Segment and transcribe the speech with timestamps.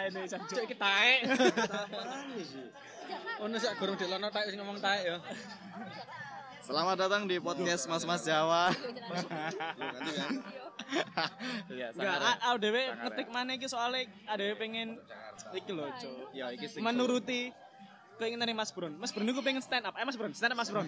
[0.00, 0.56] ini Sanjo.
[0.56, 0.88] Cek kita
[3.44, 5.20] Ono sak gurung dilono taek sing ngomong taek ya.
[6.64, 8.72] Selamat datang di podcast Mas Mas Jawa.
[11.68, 11.92] Iya,
[12.40, 14.96] ah dhewe ngetik mana iki soalnya adewe pengen
[15.52, 16.32] iki lho, Cuk.
[16.32, 17.52] Ya iki sing Menuruti
[18.16, 18.94] keinginan Mas Bron.
[18.96, 19.98] Mas Bron iku pengen stand up.
[19.98, 20.86] Eh Mas Bron, stand up Mas Bron.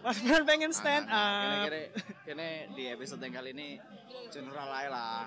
[0.00, 1.68] Mas Bron pengen stand up.
[2.24, 3.76] Kene di episode yang kali ini
[4.30, 5.26] general ae lah.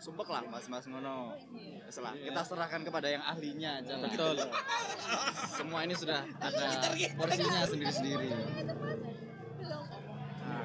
[0.00, 1.36] Sumpek lah mas-mas ngono.
[1.92, 4.00] Setelah kita serahkan kepada yang ahlinya aja.
[4.00, 4.36] Betul.
[5.60, 6.88] Semua ini sudah ada
[7.20, 8.32] porsinya sendiri-sendiri.
[10.40, 10.64] Nah,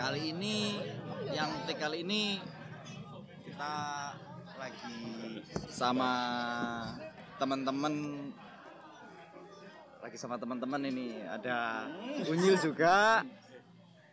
[0.00, 0.80] kali ini
[1.36, 2.40] yang kali ini
[3.44, 3.74] kita
[4.56, 5.00] lagi
[5.68, 6.12] sama
[7.36, 7.94] teman-teman
[10.02, 11.86] lagi sama teman-teman ini ada
[12.26, 13.22] Unyil juga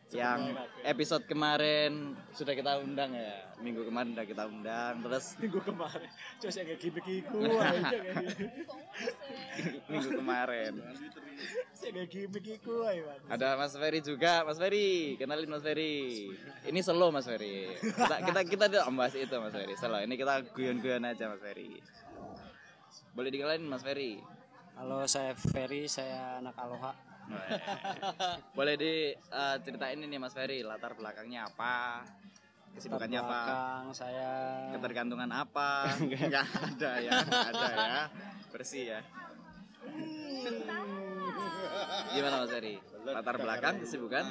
[0.10, 3.46] yang episode kemarin sudah kita undang ya?
[3.62, 6.10] Minggu kemarin sudah kita undang terus Minggu kemarin.
[6.42, 7.80] Cuk sing kayak gimmick iku ae.
[9.86, 10.74] minggu kemarin.
[11.78, 12.46] Sing kayak gimmick
[13.30, 14.42] ada Mas Ferry juga.
[14.48, 16.34] Mas Ferry kenalin Mas Ferry.
[16.66, 17.70] Ini selo Mas Ferry.
[17.78, 19.74] Kita kita kita tidak membahas itu Mas Ferry.
[19.78, 20.02] Selo.
[20.02, 21.78] Ini kita guyon-guyon aja Mas Ferry.
[23.14, 24.18] Boleh dikenalin Mas Ferry?
[24.80, 27.09] Halo, saya Ferry, saya anak Aloha.
[28.58, 32.04] boleh diceritain ini Mas Ferry latar belakangnya apa?
[32.76, 33.42] Kesibukannya apa?
[33.42, 34.30] Belakang saya.
[34.78, 35.90] Ketergantungan apa?
[36.00, 38.04] Nggak ada ya nggak ada ya.
[38.54, 39.00] Bersih ya.
[42.14, 42.76] Gimana Mas Ferry?
[43.06, 44.24] Latar belakang kesibukan?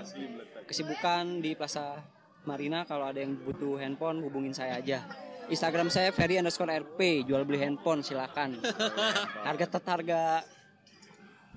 [0.69, 1.99] Kesibukan di Plaza
[2.47, 2.85] Marina.
[2.87, 5.05] Kalau ada yang butuh handphone, hubungin saya aja.
[5.49, 8.61] Instagram saya Ferry underscore RP, jual beli handphone silakan.
[9.49, 10.45] Harga tetap harga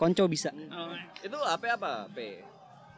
[0.02, 0.50] konco bisa.
[1.22, 2.42] itu HP apa P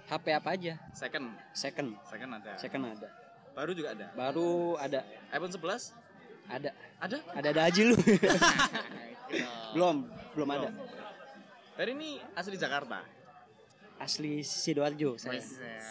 [0.08, 0.74] HP apa aja?
[0.96, 3.10] second Second, second ada second ada.
[3.52, 5.04] baru juga ada Baru ada,
[5.36, 5.92] iPhone 11
[6.48, 6.70] ada,
[7.04, 7.96] ada ada ada aja lu.
[9.76, 10.70] belum, belum ada.
[11.76, 13.04] Ferry ini asli Jakarta
[13.94, 15.40] Asli Sidoarjo saya.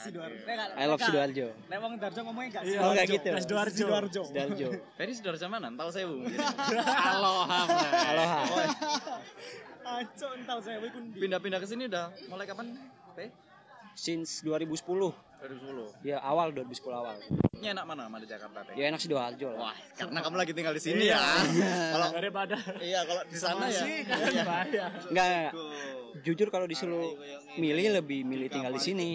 [0.04, 0.44] Sidoarjo.
[0.76, 1.48] I love Sidoarjo.
[1.70, 3.28] Nek wong Darjo ngomongnya enggak Oh, enggak gitu.
[3.40, 3.72] Sidoarjo.
[3.78, 4.22] Sidoarjo.
[4.28, 4.68] Sidoarjo.
[4.98, 5.72] Ferry Sidoarjo mana?
[5.72, 6.20] Ental Sewu
[7.14, 7.60] Aloha.
[8.12, 8.40] Aloha.
[9.82, 11.18] Aco entar saya iku ndi?
[11.18, 12.66] pindah-pindah ke sini udah mulai kapan
[13.12, 13.18] P
[13.92, 14.88] Since 2010.
[15.42, 17.18] 2010 Ya awal 2010 awal.
[17.52, 19.58] ini enak mana sama di Jakarta Ya enak Sidoarjo lah.
[19.60, 21.18] Wah, karena kamu lagi tinggal di sini ya.
[21.92, 23.82] Kalau Daripada iya kalau di sana ya.
[23.82, 24.84] sih kan bahaya.
[25.10, 25.52] Enggak, enggak.
[26.22, 27.18] Jujur kalau disuruh
[27.54, 29.10] milih lebih milih tinggal di sini.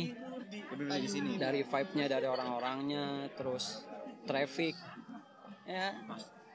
[0.70, 1.32] Lebih milih di sini.
[1.36, 3.88] Dari vibe-nya dari orang-orangnya, terus
[4.24, 4.76] traffic.
[5.64, 5.96] Ya,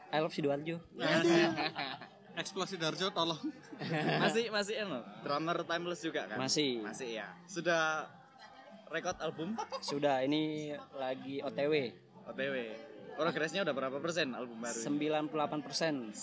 [0.09, 0.79] I love Sidoarjo.
[2.33, 3.41] Eksplosi Darjo tolong.
[4.23, 6.39] Masih masih eno, drummer timeless juga kan?
[6.39, 6.81] Masih.
[6.81, 7.29] Masih ya.
[7.45, 8.09] Sudah
[8.89, 11.93] record album Sudah ini lagi OTW.
[12.31, 12.55] OTW.
[13.13, 14.79] Progresnya udah berapa persen album baru?
[14.81, 16.17] 98%.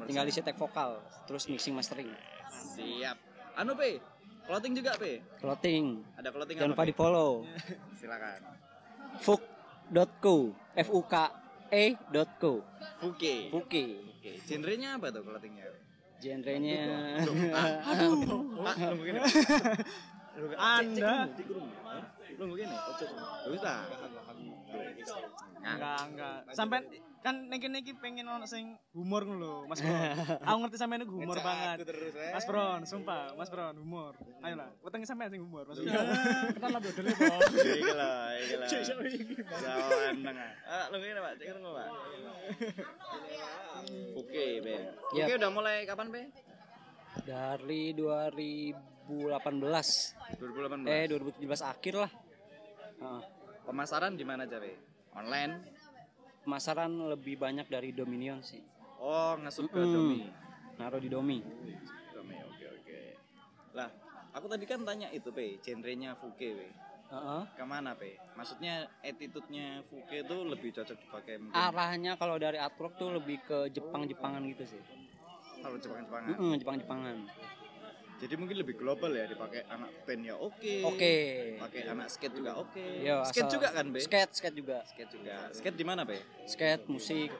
[0.00, 0.96] 98 Tinggal isi tag vokal,
[1.28, 2.08] terus mixing mastering.
[2.48, 3.16] Siap.
[3.60, 4.00] Anu P,
[4.48, 5.20] clothing juga P.
[5.36, 6.00] Clothing.
[6.16, 6.80] Ada clothing Jangan apa?
[6.80, 7.30] lupa di follow.
[8.00, 8.40] Silakan.
[9.20, 10.36] Fuk.co.
[10.72, 11.14] F U K
[11.70, 12.52] E.co.
[13.00, 13.48] Fuke.
[13.54, 13.84] Fuke.
[14.20, 15.64] Oke, genrenya apa tuh clothingnya?
[16.20, 16.84] Genrenya
[17.24, 19.20] Pak, nunggu gini.
[20.60, 21.24] Anda
[22.36, 22.76] Nunggu gini.
[23.48, 23.76] Bagus ta?
[25.60, 26.38] Nah, enggak enggak.
[26.56, 26.78] Sampai
[27.20, 29.92] kan nek kene iki pengen ono sing humor ngono lho, Mas Bro.
[30.40, 31.84] Aku ngerti sampean iku humor banget.
[31.84, 32.32] terus, eh.
[32.32, 34.16] Mas Bron, sumpah, Mas Bron humor.
[34.40, 36.00] Ayolah, wetenge sampean sing humor, Mas Bron.
[36.56, 37.36] Kenal lah bodole, Bro.
[37.60, 38.68] Iki lah, iki lah.
[39.52, 40.50] Jawan tengah.
[40.64, 41.32] Ah, nunggu gini, Pak.
[41.36, 41.88] Cek nunggu, Pak.
[44.16, 44.76] Oke, Be.
[45.12, 46.24] Oke, udah mulai kapan, Be?
[47.26, 50.38] dari 2018.
[50.40, 50.86] 2018.
[50.86, 52.10] Eh 2017 akhir lah.
[53.00, 53.22] Heeh.
[53.66, 54.89] Pemasaran di mana aja, Be?
[55.12, 55.54] Online.
[56.40, 58.62] Pemasaran lebih banyak dari Dominion sih.
[58.96, 59.92] Oh, ngesut ke Hmm.
[59.92, 60.20] Domi.
[60.76, 61.38] Naruh di Domi.
[62.10, 62.98] Domi, oke oke.
[63.72, 63.88] Lah,
[64.32, 66.68] aku tadi kan tanya itu, Pe, genrenya Fuke, Pe.
[67.10, 67.42] Heeh.
[67.52, 68.16] Ke mana, Pe?
[68.34, 73.68] Maksudnya attitude-nya Fuke itu lebih cocok dipakai mungkin Arahnya kalau dari artwork tuh lebih ke
[73.70, 74.82] Jepang-Jepangan gitu sih.
[75.60, 76.28] kalau Jepang-Jepangan.
[76.32, 77.16] Heeh, Jepang-Jepangan.
[78.20, 80.76] Jadi mungkin lebih global ya dipakai anak band ya oke.
[80.92, 81.14] Oke.
[81.56, 82.84] Pakai anak skate juga oke.
[83.00, 84.00] Yo, skate asal- juga kan, Be?
[84.04, 84.76] Skate, skate juga.
[84.84, 85.36] Skate juga.
[85.56, 86.20] Skate di mana, Be?
[86.44, 87.32] Skate, musik.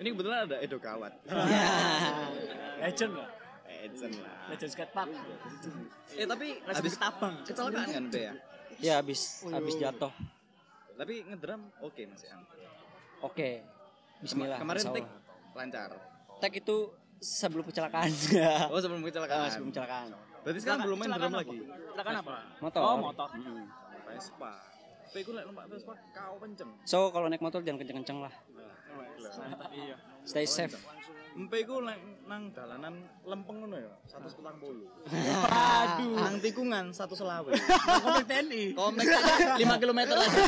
[0.00, 1.12] Ini kebetulan ada Edo Kawat.
[2.82, 3.28] Legend lah.
[3.68, 4.36] Legend lah.
[4.48, 5.08] Legend skatepark.
[6.16, 7.34] Eh tapi habis ketabang.
[7.44, 8.32] kecelakaan kan, Be ya?
[8.80, 10.12] ya habis habis jatuh.
[10.96, 12.40] Tapi ngedrum oke Mas ya.
[13.20, 13.62] Oke.
[14.24, 14.58] Bismillah.
[14.58, 15.06] Kemarin Allah.
[15.52, 15.90] lancar.
[16.40, 16.90] Tag itu
[17.22, 18.10] sebelum kecelakaan.
[18.68, 19.48] Oh, sebelum kecelakaan.
[19.48, 20.10] sebelum kecelakaan.
[20.42, 21.58] Berarti sekarang belum main drum lagi.
[21.62, 22.34] Kecelakaan apa?
[22.58, 22.80] Motor.
[22.82, 23.28] Oh, motor.
[23.38, 23.64] Mm-mm.
[24.10, 24.52] Vespa.
[25.12, 26.70] Ku lek numpak Vespa kau kenceng.
[26.82, 28.34] So kalau naik motor jangan kenceng-kenceng lah.
[29.70, 29.96] Iya.
[30.26, 30.74] Stay safe.
[31.32, 31.96] Empe ku lek
[32.28, 32.94] nang dalanan
[33.24, 34.84] lempeng ngono ya, 140.
[35.48, 36.16] Aduh.
[36.20, 37.50] Nang tikungan 1 selawe.
[38.04, 38.64] Komplek TNI.
[38.76, 40.40] Komplek 5 km aja.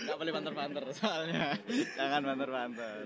[0.00, 1.56] Enggak boleh banter-banter soalnya.
[1.96, 3.04] Jangan banter-banter.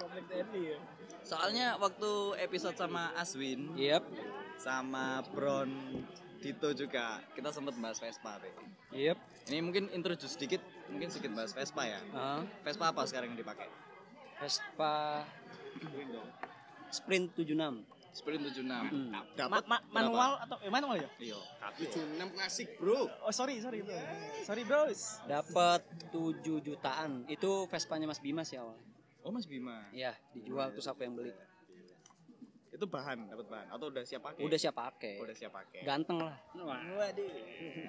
[0.00, 0.78] Komplek TNI ya.
[1.24, 4.04] Soalnya waktu episode sama Aswin Yep.
[4.60, 5.72] sama Bron
[6.44, 8.52] Dito juga kita sempat bahas Vespa, Pe.
[8.92, 9.16] Yep.
[9.48, 10.60] Ini mungkin introduce sedikit,
[10.92, 12.00] mungkin sedikit bahas Vespa ya.
[12.12, 13.64] Ah, Vespa apa sekarang yang dipakai?
[14.36, 15.24] Vespa
[16.94, 17.82] Sprint 76.
[18.14, 18.62] Sprint 76.
[18.62, 19.10] Hmm.
[19.34, 21.10] Dapat Ma- ma- manual atau eh, manual ya?
[21.18, 21.38] Iya.
[21.74, 23.10] 76 klasik, Bro.
[23.26, 23.98] Oh sorry sorry bro.
[24.46, 25.18] Sorry bros.
[25.26, 25.82] Dapat
[26.14, 27.26] 7 jutaan.
[27.26, 28.86] Itu Vespanya Mas Bima sih awalnya.
[29.24, 29.88] Oh, Mas Bima.
[29.90, 31.32] Iya, dijual terus aku yang beli.
[32.74, 34.42] Itu bahan, dapat bahan atau udah siap pakai?
[34.44, 35.14] Udah siap pakai.
[35.22, 35.80] Udah siap pakai.
[35.86, 36.36] Ganteng lah.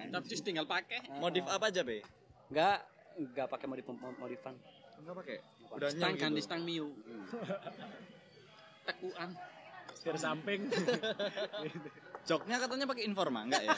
[0.10, 1.06] Tapi tinggal pakai.
[1.19, 2.02] Modif apa aja, Be?
[2.50, 2.86] Enggak
[3.18, 4.56] enggak pakai modif modifan.
[5.02, 5.38] Enggak pakai.
[5.75, 6.46] Udah Stang nyang ganti gitu.
[6.48, 6.88] stang Mio.
[8.86, 9.30] Tekuan.
[9.92, 10.62] Setir samping.
[12.30, 13.74] Joknya katanya pakai Informa, enggak ya?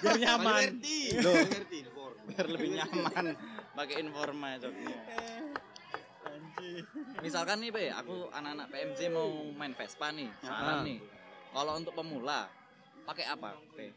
[0.00, 0.80] Biar nyaman.
[1.20, 1.36] Loh,
[2.26, 3.24] biar lebih nyaman
[3.76, 4.96] pakai Informa joknya.
[7.20, 10.82] Misalkan nih, Be, aku anak-anak PMJ mau main Vespa nih, saran Ah.
[10.82, 10.96] nih.
[11.52, 12.48] Kalau untuk pemula,
[13.04, 13.92] pakai apa, Be?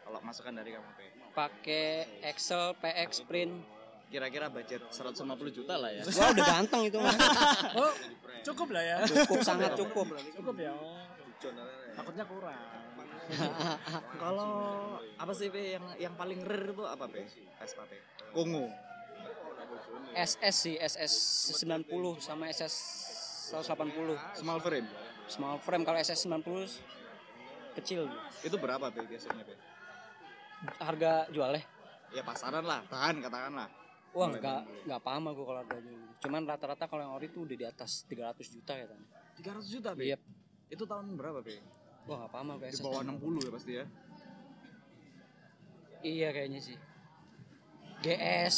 [0.00, 1.06] Kalau masukan dari kamu, Be.
[1.30, 1.86] Pakai
[2.22, 3.58] Excel PX Sprint.
[4.10, 5.22] Kira-kira budget 150
[5.54, 6.02] juta lah ya.
[6.02, 7.14] Wah, udah ganteng itu mah.
[7.78, 7.92] Oh,
[8.42, 8.96] cukup lah ya.
[9.06, 10.06] Cukup sangat cukup.
[10.34, 10.74] Cukup ya.
[11.94, 12.58] Takutnya kurang.
[14.18, 14.52] Kalau
[15.14, 17.22] apa sih Be yang yang paling rare itu apa Be?
[17.62, 18.02] Vespa Be.
[18.34, 18.66] Kongo.
[20.10, 21.14] SS sih, SS
[21.62, 21.86] 90
[22.18, 22.74] sama SS
[23.54, 24.42] 180.
[24.42, 24.88] Small frame.
[25.30, 28.10] Small frame kalau SS 90 kecil.
[28.42, 29.54] Itu berapa Be biasanya Be?
[30.82, 31.64] Harga jualnya
[32.10, 33.79] Ya pasaran lah, tahan katakanlah.
[34.10, 36.00] Wah nggak nggak paham aku kalau harga jual.
[36.20, 39.00] Cuman rata-rata kalau yang ori tuh udah di atas 300 juta ya kan.
[39.38, 40.02] 300 juta Be.
[40.10, 40.18] Iya.
[40.66, 41.62] Itu tahun berapa Be?
[42.10, 43.84] Wah nggak paham aku Di bawah 60 ya pasti ya.
[46.00, 46.76] Iya kayaknya sih.
[48.00, 48.56] GS.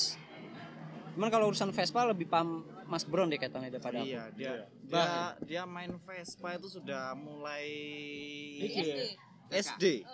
[1.13, 4.09] Cuman kalau urusan Vespa lebih paham Mas Bron deh kayaknya daripada aku.
[4.09, 4.53] Iya, dia
[4.89, 5.07] dia
[5.45, 7.69] dia main Vespa itu sudah mulai
[9.53, 10.09] SD.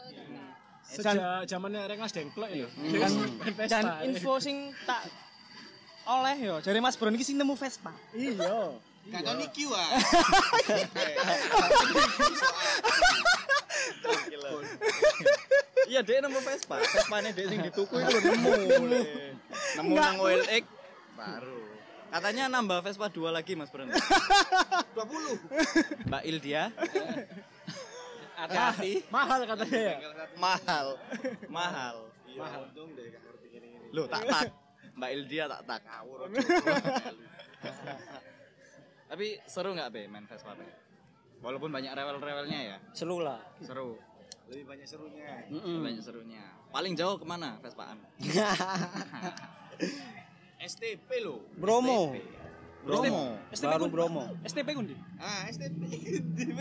[0.89, 2.67] Sejak zamannya Rengas Dengklok ya.
[2.67, 3.69] Hmm.
[3.69, 5.28] Dan info sing tak
[6.09, 7.93] oleh yo dari Mas Bron iki sing nemu Vespa.
[8.17, 8.73] Iya.
[9.09, 9.89] Kakak Niki wah.
[15.89, 16.77] Iya, dia nemu Vespa.
[16.81, 18.51] Vespanya dia yang dituku itu nemu.
[19.81, 20.65] Nemu nang OLX
[21.17, 21.57] baru.
[22.09, 23.93] Katanya nambah Vespa dua lagi Mas Bron.
[23.93, 26.09] 20.
[26.09, 26.73] Mbak Ildia.
[28.33, 29.05] Hati-hati.
[29.13, 29.97] Mahal katanya ya.
[30.41, 30.97] Mahal.
[31.53, 31.97] Mahal.
[32.33, 32.65] Mahal.
[33.93, 34.49] Loh, tak tak.
[34.99, 35.81] Mbak Ildia tak tak.
[39.09, 40.67] Tapi seru nggak be main Vespa be?
[41.39, 43.39] Walaupun banyak rewel-rewelnya ya, Seru lah.
[43.63, 43.95] seru.
[44.51, 45.47] Lebih banyak serunya.
[45.47, 45.87] Mm-mm.
[45.87, 46.43] Banyak serunya.
[46.69, 48.01] Paling jauh ke mana Vespaan?
[50.59, 51.47] STP lo.
[51.55, 52.17] Bromo.
[52.83, 53.37] Bromo.
[53.53, 54.25] Baru Bromo.
[54.43, 54.97] STP kundi.
[55.21, 55.79] Ah, STP.
[56.33, 56.61] STP,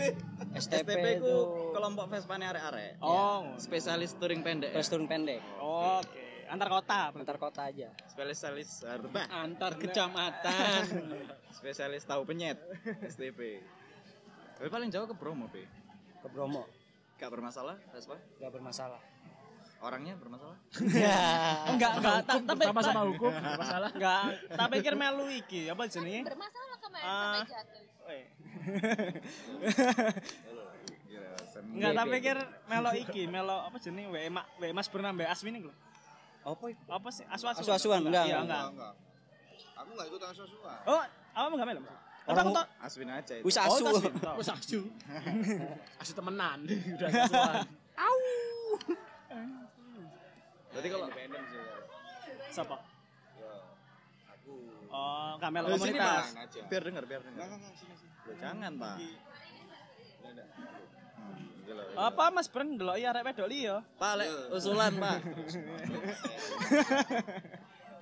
[0.54, 3.00] STP itu ku kelompok Vespanya arek-arek.
[3.00, 3.56] Oh.
[3.56, 4.70] Spesialis touring pendek.
[4.70, 4.78] ya?
[4.78, 5.40] Restoran pendek.
[5.58, 6.27] Oke.
[6.48, 7.00] Antar kota.
[7.12, 7.88] Antar kota aja.
[8.06, 9.24] Spesialis arbah.
[9.30, 10.82] Antar kecamatan.
[11.52, 12.56] Spesialis tahu penyet.
[13.04, 13.60] STP.
[14.56, 15.68] Tapi paling jauh ke Bromo, Be.
[16.18, 16.66] Ke Bromo.
[17.14, 18.16] Gak bermasalah, Vespa?
[18.36, 18.98] Gak bermasalah.
[19.78, 20.58] Orangnya bermasalah?
[21.70, 23.90] Enggak, enggak, ta- tapi Sama sama hukum, masalah.
[23.94, 26.26] enggak, tak pikir melu iki, apa jenenge?
[26.26, 27.22] bermasalah kemarin Ah.
[27.38, 27.84] sampai jatuh.
[28.02, 28.24] Weh.
[31.06, 31.30] Gila,
[31.68, 32.36] Enggak, tak pikir
[32.66, 34.10] melo iki, melo apa jenenge?
[34.10, 35.74] Weh, Mak, weh Mas Bernam mbek Aswin iki lho.
[36.48, 36.82] Apa itu?
[36.88, 37.24] Apa sih?
[37.28, 37.60] Asu-asu.
[37.60, 38.62] Asu-asuan, enggak, Iya, enggak.
[38.72, 38.92] enggak.
[39.76, 40.78] Aku enggak ikut asuh-asuhan.
[40.86, 41.02] Oh,
[41.34, 41.66] apa enggak?
[41.68, 41.96] Orang-
[42.28, 42.66] Orang tok.
[42.84, 43.44] Aswin aja itu.
[43.44, 43.84] Wis Oh, asu.
[44.20, 44.34] Tok.
[44.36, 44.80] Wes asu.
[45.96, 46.58] Asu temenan.
[46.96, 47.64] Udah asuhan.
[50.68, 51.06] Berarti kalau
[52.48, 52.76] Siapa?
[53.36, 53.52] Ya,
[54.30, 54.52] aku.
[54.88, 56.26] Oh, Kamel Loh, sini, komunitas.
[56.68, 57.38] Biar denger, biar denger.
[57.38, 58.12] Enggak, enggak, sini sini.
[58.40, 58.94] Jangan, Pak.
[58.94, 59.12] Hmm,
[60.22, 60.44] gila.
[61.98, 63.82] Apa Mas Bern delok iya arek wedok liya?
[63.98, 65.18] Pak, lek usulan, Pak.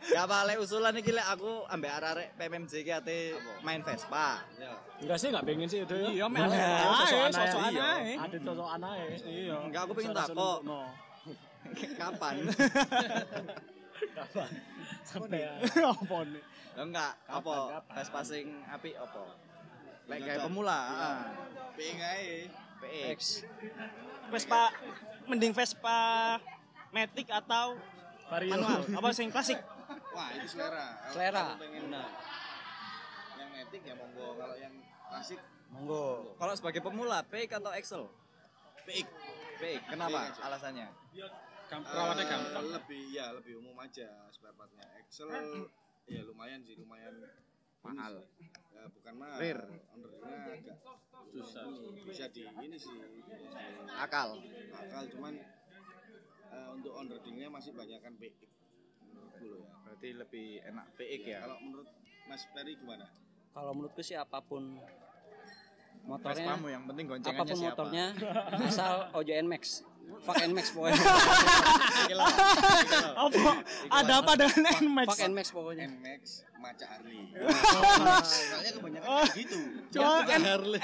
[0.06, 3.16] Ya Pak, lek usulan iki lek aku ambek arek PMMJ ki ate
[3.64, 4.44] main Vespa.
[5.00, 5.96] Enggak sih, enggak pengen sih itu.
[5.96, 7.88] Iya, mek Nah, sosokan ae, iya.
[7.96, 8.12] ae.
[8.20, 9.06] Ada sosokan ae.
[9.24, 9.56] Iya.
[9.64, 10.58] Enggak, aku pengen takok.
[11.98, 12.34] Kapan?
[15.08, 15.40] Sampai
[15.74, 16.42] apa nih?
[16.84, 17.54] Enggak, apa?
[17.96, 19.24] Vespa sing apik apa?
[20.06, 21.16] Lek kayak pemula, heeh.
[21.74, 22.30] Pengen ae.
[22.80, 23.46] PX.
[24.30, 24.74] Vespa
[25.26, 25.98] mending Vespa
[26.90, 27.78] Matic atau
[28.26, 28.52] Vario.
[28.56, 28.80] manual?
[28.96, 29.58] Apa sing klasik?
[30.16, 30.86] Wah, itu selera.
[31.12, 31.54] Selera.
[31.60, 32.08] pengen Benar.
[33.36, 34.28] yang etik ya monggo.
[34.34, 34.74] Kalau yang
[35.12, 36.34] klasik Monggo.
[36.38, 38.02] Kalau sebagai pemula, PX atau Excel?
[38.86, 39.06] PX.
[39.58, 39.80] PX.
[39.90, 40.18] Kenapa?
[40.30, 40.42] PX aja.
[40.46, 40.86] Alasannya?
[41.66, 42.64] Perawatnya gampang.
[42.70, 44.86] Lebih ya lebih umum aja spare partnya.
[45.02, 45.28] Excel
[46.06, 47.14] ya lumayan sih, lumayan
[47.82, 48.14] Mahal.
[48.76, 49.38] Ya bukan mahal.
[49.40, 49.64] Rare.
[49.96, 50.78] Undernya agak
[51.32, 51.64] susah.
[52.04, 52.96] Bisa di ini sih.
[53.96, 54.36] Akal.
[54.76, 55.34] akal cuman
[56.52, 58.56] eh, untuk onboardingnya masih banyak kan PX
[59.44, 59.72] loh ya.
[59.84, 61.38] Berarti lebih enak PX ya.
[61.44, 61.88] Kalau menurut
[62.26, 63.06] Mas Ferry gimana?
[63.56, 64.76] Kalau menurutku sih apa pun
[66.06, 67.72] motornya Vespamu yang penting goncengannya apa pun siapa?
[67.74, 68.04] motornya
[68.68, 69.82] asal OJN Max.
[70.26, 71.02] Fuck Nmax pokoknya.
[72.10, 72.24] Gila.
[73.14, 73.50] Apa?
[73.90, 75.06] Ada apa dengan Nmax?
[75.12, 75.84] Fuck Nmax pokoknya.
[75.86, 76.22] Nmax
[76.56, 77.20] Maca Harley.
[78.26, 79.58] Soalnya kebanyakan kayak gitu.
[79.94, 80.34] Coba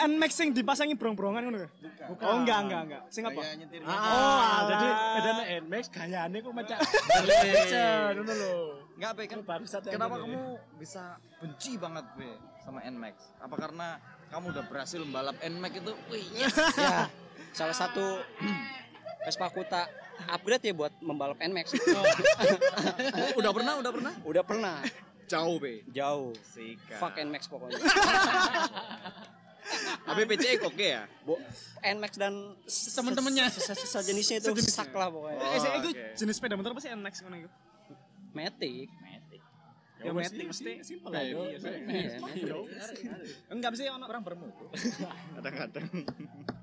[0.07, 1.67] Nmax sing dipasangi brong-brongan ngono.
[2.07, 2.25] Bukan.
[2.29, 3.03] Oh enggak enggak enggak.
[3.11, 3.41] Sing apa?
[3.57, 5.15] Nyetir Oh, Ah, jadi alah.
[5.19, 6.77] bedanya Nmax gayane kok macam
[8.15, 8.55] ngono lho.
[8.93, 10.43] Enggak, Be, kan Oh, yang kenapa kamu
[10.79, 12.29] bisa benci banget, Be,
[12.63, 13.35] sama NMAX?
[13.43, 13.99] Apa karena
[14.31, 15.93] kamu udah berhasil membalap NMAX itu?
[16.07, 16.55] Wih, yes.
[16.79, 17.11] ya,
[17.51, 18.23] salah satu
[19.23, 19.87] Vespa Kuta
[20.29, 21.75] upgrade ya buat membalap Nmax.
[23.39, 24.13] udah pernah, udah pernah?
[24.27, 24.77] Udah pernah.
[25.31, 25.87] Jauh, Be.
[25.95, 26.35] Jauh.
[26.53, 26.99] Sikat.
[26.99, 27.79] Fuck Nmax pokoknya.
[30.03, 31.07] Tapi PCX oke ya?
[31.23, 31.39] Bo
[31.81, 32.91] Nmax dan se-
[33.87, 35.39] sejenisnya itu sak lah pokoknya.
[35.39, 36.03] Eh, sing iku oke.
[36.19, 37.51] jenis sepeda motor apa sih Nmax ngono iku?
[38.35, 38.89] Matic.
[40.03, 40.73] Ya Matic mesti.
[40.83, 41.23] simpel aja.
[41.23, 42.51] Iya, Matic.
[43.49, 44.67] Enggak mesti ono Kurang bermutu.
[45.39, 45.87] Kadang-kadang.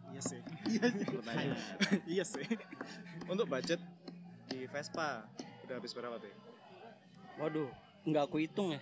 [0.10, 0.40] Iya sih.
[1.06, 1.58] Pertanyaan.
[2.06, 2.46] Iya sih.
[3.26, 3.80] Untuk budget
[4.48, 5.24] di Vespa
[5.64, 6.32] udah habis berapa, Be?
[7.38, 7.70] Waduh,
[8.04, 8.82] nggak aku hitung ya.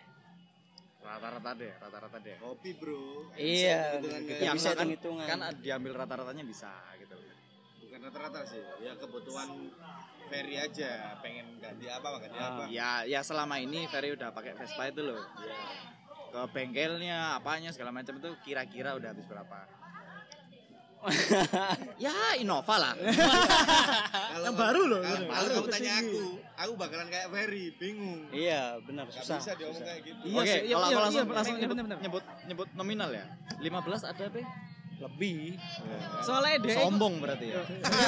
[1.00, 2.36] Rata-rata deh, rata-rata deh.
[2.38, 3.31] Kopi bro.
[3.34, 4.31] Iya, Hitungan gitu.
[4.34, 5.25] kayak- bisa kan, hitung-hitungan.
[5.25, 7.15] kan diambil rata-ratanya bisa gitu.
[7.81, 8.63] Bukan rata-rata sih.
[8.81, 9.48] Ya kebutuhan
[10.27, 11.15] Ferry aja.
[11.22, 12.63] Pengen ganti apa, ganti apa.
[12.67, 15.22] Ya, ya selama ini Ferry udah pakai Vespa itu loh.
[16.27, 19.63] Ke bengkelnya, apanya segala macam itu kira-kira udah habis berapa?
[22.06, 22.94] ya Innova lah.
[24.34, 26.22] Kalau Yang baru loh, Kalau kalau kamu tanya aku,
[26.56, 28.22] aku bakalan kayak Ferry, bingung.
[28.30, 29.38] Iya, benar Gak susah.
[29.42, 30.22] bisa diomong kayak gitu.
[30.24, 31.98] Iya Oke, iya, kalau iya, langsung, iya, langsung iya, nyebut, bener-bener.
[32.04, 33.26] nyebut nyebut nominal ya.
[33.60, 34.42] 15 ada be?
[34.98, 35.38] Lebih.
[36.26, 37.62] Soalnya dia Sombong berarti ya.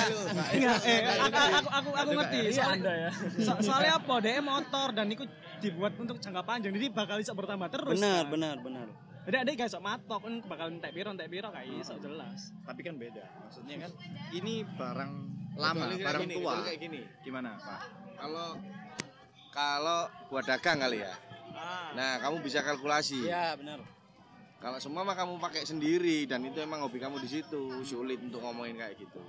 [0.58, 2.40] Enggak, eh, aku, aku, aku, aku ngerti.
[2.50, 3.12] Iya Soalnya, ya.
[3.46, 4.14] so- soalnya apa?
[4.26, 5.24] Dia motor dan itu
[5.62, 6.74] dibuat untuk jangka panjang.
[6.74, 7.94] Jadi bakal bisa bertambah terus.
[7.94, 8.34] Benar, kan.
[8.34, 8.88] benar, benar.
[9.30, 12.50] Jadi ada gak sok matok kan bakal entek piro entek piro kayak iso jelas.
[12.66, 13.22] Tapi kan beda.
[13.46, 13.92] Maksudnya kan
[14.34, 15.12] ini barang
[15.54, 16.66] lama, barang gini, tua.
[16.66, 17.02] kayak gini.
[17.22, 17.82] Gimana, Pak?
[18.18, 18.58] Kalau
[19.54, 20.02] kalau
[20.34, 21.14] buat dagang kali ya.
[21.94, 23.30] Nah, kamu bisa kalkulasi.
[23.30, 23.86] Iya, benar.
[24.58, 28.42] Kalau semua mah kamu pakai sendiri dan itu emang hobi kamu di situ, sulit untuk
[28.42, 29.22] ngomongin kayak gitu.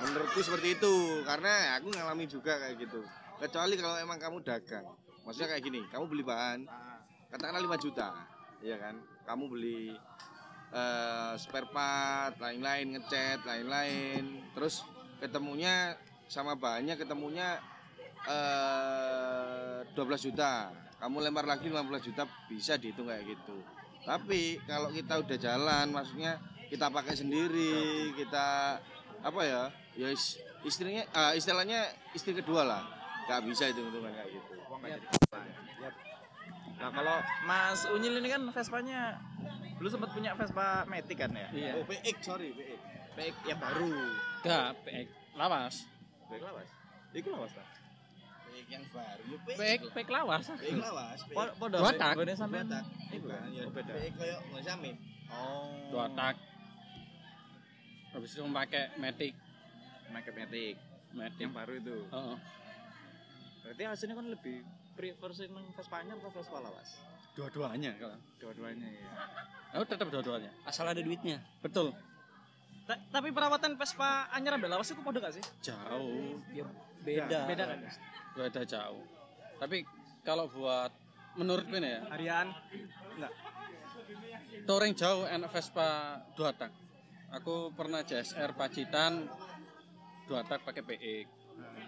[0.00, 3.04] Menurutku seperti itu karena aku ngalamin juga kayak gitu.
[3.36, 4.88] Kecuali kalau emang kamu dagang.
[5.28, 6.64] Maksudnya kayak gini, kamu beli bahan
[7.32, 8.08] katakanlah 5 juta,
[8.62, 8.94] ya kan?
[9.26, 9.92] Kamu beli
[10.72, 14.46] eh, spare part, lain-lain, ngecat, lain-lain.
[14.54, 14.86] Terus
[15.18, 15.98] ketemunya
[16.30, 17.60] sama bahannya ketemunya
[18.24, 20.70] eh 12 juta.
[21.02, 23.58] Kamu lempar lagi 15 juta bisa dihitung kayak gitu.
[24.06, 26.38] Tapi kalau kita udah jalan, maksudnya
[26.70, 28.78] kita pakai sendiri, kita
[29.22, 29.62] apa ya?
[29.98, 32.82] Ya is- istrinya ah, istilahnya istri kedua lah.
[33.26, 34.54] Gak bisa itu hitungan kayak gitu.
[36.82, 39.22] Nah, kalau Mas Unyil ini kan Vespanya
[39.78, 41.46] dulu sempat punya Vespa Matic kan ya?
[41.54, 41.72] Iya.
[41.78, 42.78] Oh, PX, sorry, PX.
[43.14, 43.90] PX yang baru.
[44.42, 45.06] Enggak, PX
[45.38, 45.74] lawas.
[46.26, 46.68] PX lawas.
[47.14, 47.64] Iku lawas ta?
[48.50, 49.22] PX yang baru.
[49.30, 49.56] Ya, PX.
[49.62, 50.44] PX PX lawas.
[50.58, 51.18] PX lawas.
[51.30, 51.76] Podo.
[51.78, 52.14] Dua tak.
[52.18, 52.66] Gone sampean.
[53.14, 53.46] Iku kan?
[53.54, 53.92] Ya, beda.
[53.94, 54.90] PX kayak nggak sami.
[55.30, 55.70] Oh.
[55.94, 56.34] Dua tak.
[58.10, 59.34] Habis itu pakai Matic.
[60.10, 60.74] Make Matic.
[61.14, 61.38] Matic.
[61.46, 61.96] Yang baru itu.
[62.10, 62.36] Heeh.
[63.62, 67.00] Berarti hasilnya kan lebih prefer seneng Vespanya atau Vespa lawas?
[67.32, 68.18] Dua-duanya kalau.
[68.36, 69.08] Dua-duanya ya.
[69.80, 70.52] Oh, tetap dua-duanya.
[70.68, 71.40] Asal ada duitnya.
[71.64, 71.96] Betul.
[72.84, 75.44] Ta- tapi perawatan Vespa anyar ambek lawas itu podo gak sih?
[75.64, 76.36] Jauh.
[76.52, 76.66] Ya
[77.00, 77.38] beda.
[77.48, 77.78] Beda kan?
[78.36, 79.04] Beda jauh.
[79.56, 79.86] Tapi
[80.22, 80.92] kalau buat
[81.38, 82.46] menurut gue nih ya, Harian
[83.16, 83.32] enggak.
[84.68, 86.68] touring jauh enak Vespa dua tak.
[87.32, 89.24] Aku pernah JSR Pacitan
[90.28, 91.26] dua tak pakai PX.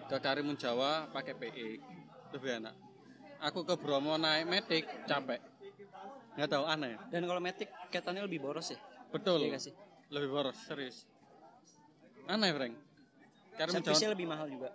[0.08, 1.78] Ke Karimun Jawa pakai PX.
[2.32, 2.74] Lebih enak.
[3.44, 5.40] Aku ke Bromo naik Matic capek.
[6.34, 6.96] Nggak tahu aneh.
[7.12, 8.78] Dan kalau Matic ketannya lebih boros ya.
[9.12, 9.52] Betul.
[9.52, 9.74] Iya sih?
[10.08, 11.04] Lebih boros serius.
[12.24, 12.74] Aneh, Frank.
[13.54, 14.72] Jawa Servisnya lebih mahal juga.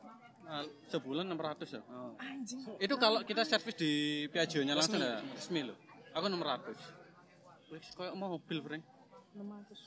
[0.49, 1.81] ah, sebulan 600 ya.
[1.93, 2.15] Oh.
[2.81, 5.77] Itu kalau kita servis di Piaggio-nya langsung ya, resmi loh.
[6.15, 6.73] Aku 600.
[7.69, 8.83] Wih, kayak mobil, Frank.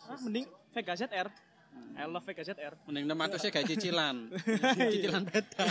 [0.07, 1.29] Ah, mending Vega ZR.
[1.97, 2.75] I love VKZR.
[2.85, 4.17] Mending 600 sih kayak cicilan.
[4.77, 5.65] cicilan beda.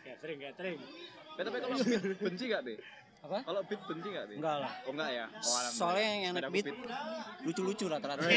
[0.00, 0.80] Catering, catering.
[1.32, 2.74] Be, tapi kalau beat benci gak, Be?
[3.22, 3.38] Apa?
[3.46, 4.34] Kalau beat benci gak, Be?
[4.36, 4.72] Enggak lah.
[4.84, 5.26] Oh, enggak ya?
[5.32, 5.70] Oh.
[5.72, 6.76] Soalnya yang naik beat beat.
[7.48, 8.20] lucu-lucu rata-rata.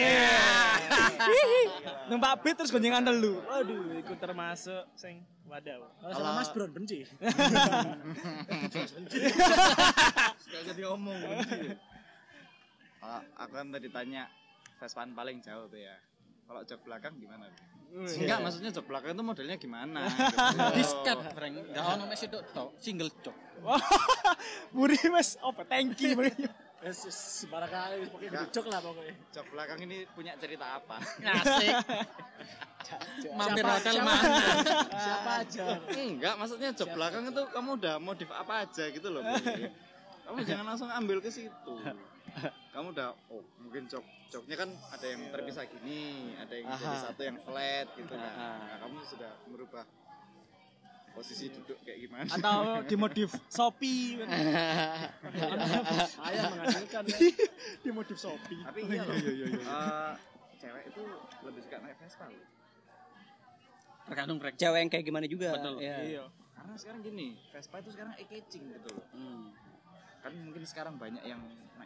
[2.09, 3.43] Numpak beat terus gonjengan telu.
[3.43, 5.83] Waduh, ikut termasuk sing wadah.
[5.99, 7.03] Kalau Mas Bro benci.
[10.49, 11.19] Gak jadi ngomong.
[13.03, 14.23] Kalau aku kan tadi tanya
[14.75, 15.95] Vespaan paling jauh, Be ya.
[16.45, 17.74] Kalau jok belakang gimana, Be?
[17.95, 20.03] Enggak, maksudnya jok belakang itu modelnya gimana?
[20.75, 21.55] Disket, Frank.
[21.71, 23.35] Enggak ono mek sitok tok, single jok.
[24.75, 26.31] Buri mas, apa tanki buri.
[26.85, 29.15] Sembarang kali pakai gejok lah pokoknya.
[29.33, 31.01] Jok belakang ini punya cerita apa?
[31.23, 31.75] Asik.
[33.33, 34.37] Mampir hotel mana?
[34.93, 35.65] Siapa aja.
[35.95, 39.23] Enggak, maksudnya jok belakang itu kamu udah modif apa aja gitu loh.
[40.27, 41.73] Kamu jangan langsung ambil ke situ.
[42.75, 47.03] Kamu udah oh mungkin jok joknya kan ada yang terpisah gini, ada yang jadi Aha.
[47.07, 48.19] satu yang flat gitu kan.
[48.19, 49.87] Nah, kamu sudah merubah
[51.15, 52.27] posisi duduk kayak gimana?
[52.27, 52.59] Atau
[52.91, 54.19] dimodif Shopee.
[56.27, 57.03] Ayah menghasilkan.
[57.07, 57.17] ya.
[57.87, 58.59] dimodif Shopee.
[58.59, 59.15] Tapi iya loh.
[59.15, 60.11] eh,
[60.59, 61.03] cewek itu
[61.47, 62.43] lebih suka naik Vespa loh.
[64.05, 64.55] Tergantung Frank.
[64.59, 65.55] Cewek yang kayak gimana juga.
[65.55, 65.79] Betul.
[65.79, 65.97] Ya.
[66.03, 66.23] Iya.
[66.59, 69.07] Karena sekarang gini, Vespa itu sekarang eye-catching gitu loh.
[69.15, 69.55] Hmm.
[70.19, 71.39] Kan mungkin sekarang banyak yang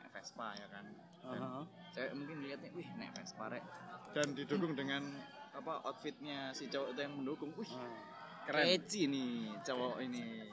[0.10, 0.86] naik Vespa ya kan.
[1.22, 1.62] Dan Aha.
[1.94, 3.62] cewek mungkin lihatnya, wih naik Vespa rek.
[4.10, 5.06] Dan didukung dengan
[5.54, 7.54] apa outfitnya si cowok itu yang mendukung.
[7.54, 7.70] Wih,
[8.44, 8.66] Keren.
[8.66, 10.50] catchy nih cowok ini.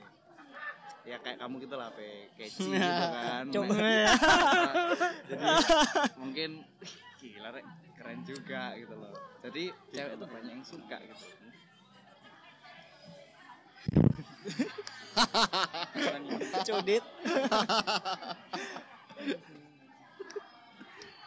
[1.08, 2.28] Ya kayak kamu gitu lah, Pe.
[2.36, 3.44] Catchy gitu kan.
[3.48, 3.72] Coba.
[3.72, 4.12] Naik-
[5.32, 5.44] Jadi
[6.20, 7.64] mungkin wih, gila rek,
[7.96, 9.14] keren juga gitu loh.
[9.40, 11.24] Jadi cewek itu banyak yang suka gitu.
[16.66, 17.04] Cudit.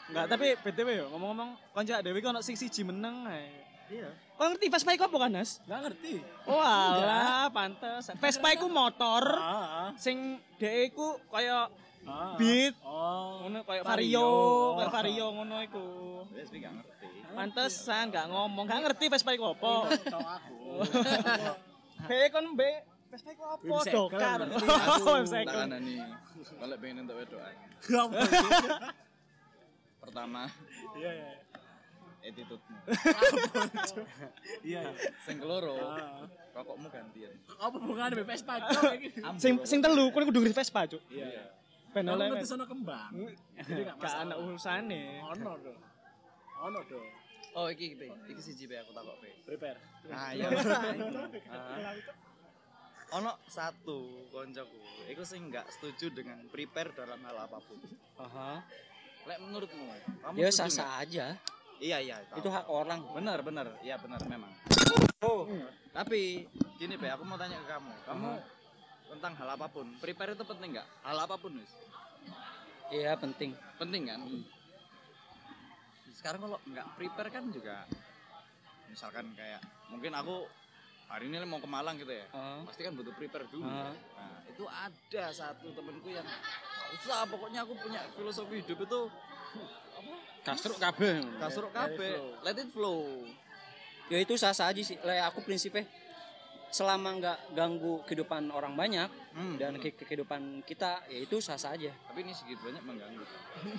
[0.09, 3.45] Enggak, tapi BTW yo ngomong-ngomong konco dhewe kok ono sing siji meneng ae.
[3.89, 4.09] Iya.
[4.37, 5.61] Kok ngerti Vespa iku apa kan, Nas?
[5.65, 6.13] Enggak ngerti.
[6.49, 8.09] Oh alah, pantes.
[8.17, 11.69] Vespa iku motor Ah, sing dhek iku kaya
[12.09, 12.33] ah.
[12.37, 13.45] beat Oh.
[13.45, 14.25] ngono kaya Vario.
[14.25, 14.29] Vario,
[14.77, 15.85] kaya Vario ngono iku.
[16.33, 17.07] Wes ngerti.
[17.29, 19.73] Pantesan gak ngomong, gak ngerti Vespa iku apa.
[19.93, 20.57] Tahu aku.
[22.09, 22.69] Be kon be
[23.09, 23.63] Vespa iku apa?
[23.89, 24.37] Dokar.
[24.39, 24.65] ngerti
[25.01, 25.65] Oh, webcycle.
[25.65, 25.99] Tak nih.
[26.55, 27.53] Balik pengen untuk wedokan.
[29.99, 30.41] Pertama,
[30.95, 31.29] Iya, iya.
[32.21, 32.77] attitude-mu.
[34.65, 34.81] Iya.
[35.21, 36.25] Sing keloro, Ah.
[36.51, 37.33] rokokmu gantian.
[37.55, 38.53] Apa hubungannya dengan Vespa?
[38.63, 39.09] Kau iki.
[39.37, 41.01] Sing sing telu kowe kudu Vespa, Cuk.
[41.09, 41.51] Iya.
[41.89, 42.29] Kalau oleh.
[42.31, 43.13] ngerti sono kembang.
[43.55, 44.21] Jadi Gak masalah.
[44.23, 45.03] ana urusane.
[45.27, 45.73] Ono do.
[46.61, 46.99] Ono do.
[47.51, 47.97] Oh, iki
[48.29, 49.29] iki siji be aku takok be.
[49.43, 49.79] Prepare.
[50.07, 50.47] Ah iya.
[53.09, 57.81] Ono satu koncoku, iku sing nggak setuju dengan prepare dalam hal apa pun.
[58.21, 58.61] Aha.
[59.25, 59.89] Lek menurutmu,
[60.21, 61.03] kamu Ya sah-sah nggak?
[61.09, 61.25] aja.
[61.79, 62.15] Iya iya.
[62.29, 62.37] tahu.
[62.43, 62.99] Itu hak orang.
[63.17, 64.51] benar benar, iya benar memang.
[65.89, 66.45] Tapi
[66.77, 68.31] gini be, aku mau tanya ke kamu, kamu
[69.09, 70.87] tentang hal apa pun, prepare itu penting nggak?
[71.01, 71.73] Hal apa pun wis.
[72.93, 73.57] Iya penting.
[73.77, 74.21] penting kan
[76.19, 77.87] sekarang kalau nggak prepare kan juga
[78.91, 80.43] misalkan kayak mungkin aku
[81.09, 82.61] hari ini mau ke Malang gitu ya Ah.
[82.63, 83.89] pasti kan butuh prepare dulu Ah.
[83.91, 89.01] nah itu ada satu temenku yang "Nggak usah pokoknya aku punya filosofi hidup itu
[90.39, 91.19] Kasruk kabeh.
[91.37, 93.25] kasur kabeh let it flow
[94.07, 94.97] Ya itu sah-sah aja sih.
[94.99, 95.85] Lah aku prinsipnya
[96.69, 99.57] selama nggak ganggu kehidupan orang banyak Hmm.
[99.57, 101.93] dan ke kehidupan kita ya itu sah-sah aja.
[102.07, 103.21] tapi ini segitu banyak mengganggu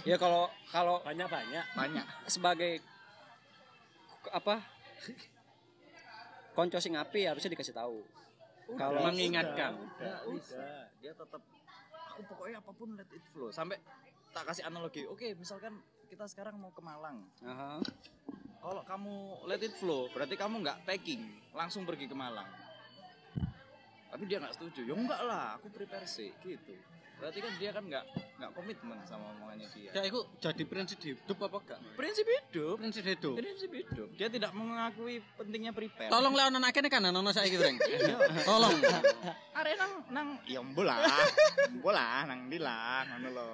[0.02, 1.64] Ya kalau kalau Banyak-banyak.
[1.72, 2.78] banyak sebagai
[4.20, 4.62] k- apa
[6.60, 8.04] konco sing api harusnya dikasih tahu.
[8.76, 9.80] Kalau mengingatkan.
[9.80, 11.40] nggak bisa dia tetap
[12.12, 13.48] aku pokoknya apa pun let it flow.
[13.48, 13.80] Sampai
[14.36, 15.80] tak kasih analogi oke misalkan
[16.12, 17.24] kita sekarang mau ke Malang.
[17.48, 17.80] Aha.
[18.60, 21.24] kalau kamu let it flow berarti kamu nggak packing
[21.56, 22.46] langsung pergi ke Malang.
[24.12, 24.84] Tapi dia nggak setuju.
[24.84, 26.76] Ya enggak lah aku prepare sih gitu
[27.20, 28.04] berarti kan dia kan nggak
[28.40, 31.78] nggak komitmen sama omongannya dia Ya itu jadi prinsip hidup apa enggak?
[31.94, 33.34] prinsip hidup Prinsip hidup.
[33.36, 37.76] prinsip hidup dia tidak mengakui pentingnya prepare Tolong lah anak akene kan ono saiki, Frank.
[38.48, 38.76] Tolong.
[39.52, 40.96] are nang nang ya bola
[41.78, 43.48] bola nang di lah ngono lho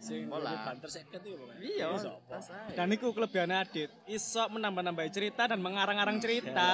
[0.00, 0.64] Sing Bola.
[0.64, 1.20] banter seket
[1.60, 2.72] iya Ini.
[2.72, 3.92] Dan itu kelebihan Adit.
[4.08, 6.72] Iso menambah-nambah cerita dan mengarang-arang cerita.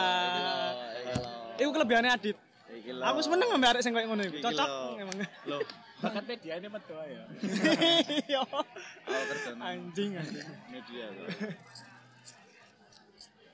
[1.59, 2.39] Itu kelebihan Adit.
[2.71, 3.03] Iki lho.
[3.03, 4.37] Aku seneng ngambil arek sing koyo ngono iku.
[4.37, 4.69] Iki Cocok
[5.01, 5.17] emang.
[5.43, 5.59] Loh,
[5.97, 7.25] Bakat media ini metu ya.
[8.29, 8.41] Iya.
[9.59, 10.49] Anjing anjing.
[10.69, 11.29] media tuh.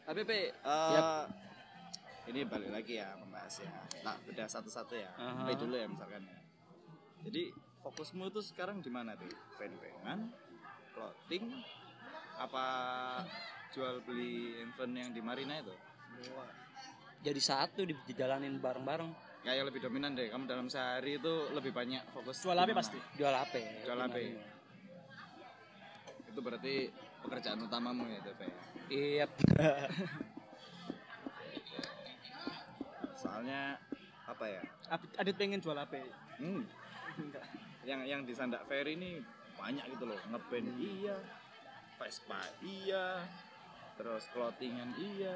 [0.03, 1.23] Tapi Pe, eh,
[2.27, 3.71] ini balik lagi ya membahasnya.
[4.03, 5.11] Nah, beda satu-satu ya.
[5.15, 5.47] Aha.
[5.47, 6.39] Pe dulu ya misalkan ya.
[7.23, 9.31] Jadi fokusmu itu sekarang di mana tuh?
[9.55, 10.35] Pen-penan,
[10.91, 11.63] clothing,
[12.35, 12.65] apa
[13.71, 15.75] jual beli event yang di Marina itu?
[17.23, 19.32] Jadi satu di- dijalanin bareng-bareng.
[19.43, 20.31] Kayak lebih dominan deh.
[20.31, 22.79] Kamu dalam sehari itu lebih banyak fokus Jual mana?
[22.79, 22.99] pasti?
[23.19, 23.55] Jual HP.
[23.83, 24.17] Jual HP.
[26.31, 26.75] Itu berarti
[27.27, 28.47] pekerjaan utamamu ya, Tepe.
[28.87, 29.27] Iya.
[33.23, 33.79] Soalnya
[34.27, 34.63] apa ya?
[34.95, 35.99] Adit- Adit pengen jual HP.
[36.39, 36.63] Hmm.
[37.83, 39.19] Yang yang di Sandak Ferry ini
[39.59, 40.19] banyak gitu loh.
[40.31, 41.19] Ngeband iya,
[41.99, 43.27] Vespa iya,
[43.99, 45.35] terus clothingan iya.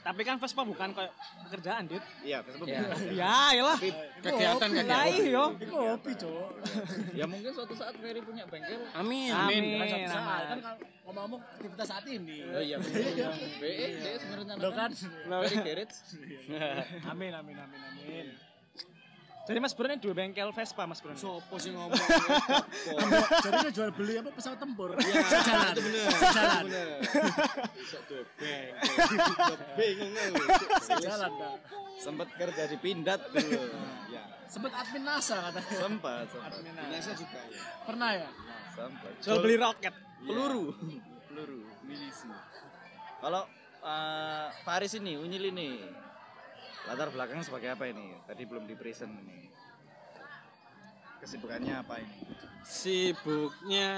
[0.00, 1.12] Tapi kan Vespa bukan kayak
[1.44, 2.00] pekerjaan, Dit.
[2.22, 2.80] Iya, Vespa Iya.
[2.80, 2.98] bukan.
[3.12, 3.78] Ya, iyalah.
[3.78, 5.06] Kegiatan Lah kegiatan.
[5.20, 5.44] iya.
[5.60, 6.50] Itu hobi, Cok.
[7.12, 8.80] ya mungkin suatu saat Ferry punya bengkel.
[8.92, 9.28] Amin.
[9.30, 9.62] Amin.
[9.76, 10.42] Kan aman.
[10.42, 12.38] kan kalau ngomong-ngomong aktivitas saat ini.
[12.46, 13.32] Oh iya, bener.
[13.60, 14.90] BE dia sebenarnya Lo kan?
[14.92, 15.96] Ferry Garage.
[17.04, 18.26] Amin, amin, amin, amin.
[19.50, 21.10] Jadi Mas Bro ini dua bengkel Vespa Mas Bro.
[21.18, 21.90] Sopo sih ngomong?
[23.50, 24.94] Jadi dia jual beli apa pesawat tempur.
[24.94, 25.74] Iya, sejalan.
[26.06, 26.64] Sejalan.
[29.74, 30.34] Bingung lu.
[30.86, 31.54] Sejalan, dah.
[31.98, 33.58] Sempat kerja di Pindad dulu.
[34.14, 35.74] ya, Sempet admin NASA katanya.
[35.82, 36.50] sempat, sempat.
[36.62, 37.60] Biasa juga ya.
[37.90, 38.28] Pernah ya?
[38.78, 39.12] Sempat.
[39.18, 39.94] Jual beli roket.
[40.30, 40.64] peluru.
[41.26, 41.60] peluru,
[41.90, 42.30] milisi.
[43.18, 43.50] Kalau
[43.82, 45.68] eh, Faris ini, Unyil ini
[46.88, 48.16] latar belakang sebagai apa ini?
[48.24, 49.50] Tadi belum di prison ini.
[51.20, 52.16] Kesibukannya apa ini?
[52.64, 53.92] Sibuknya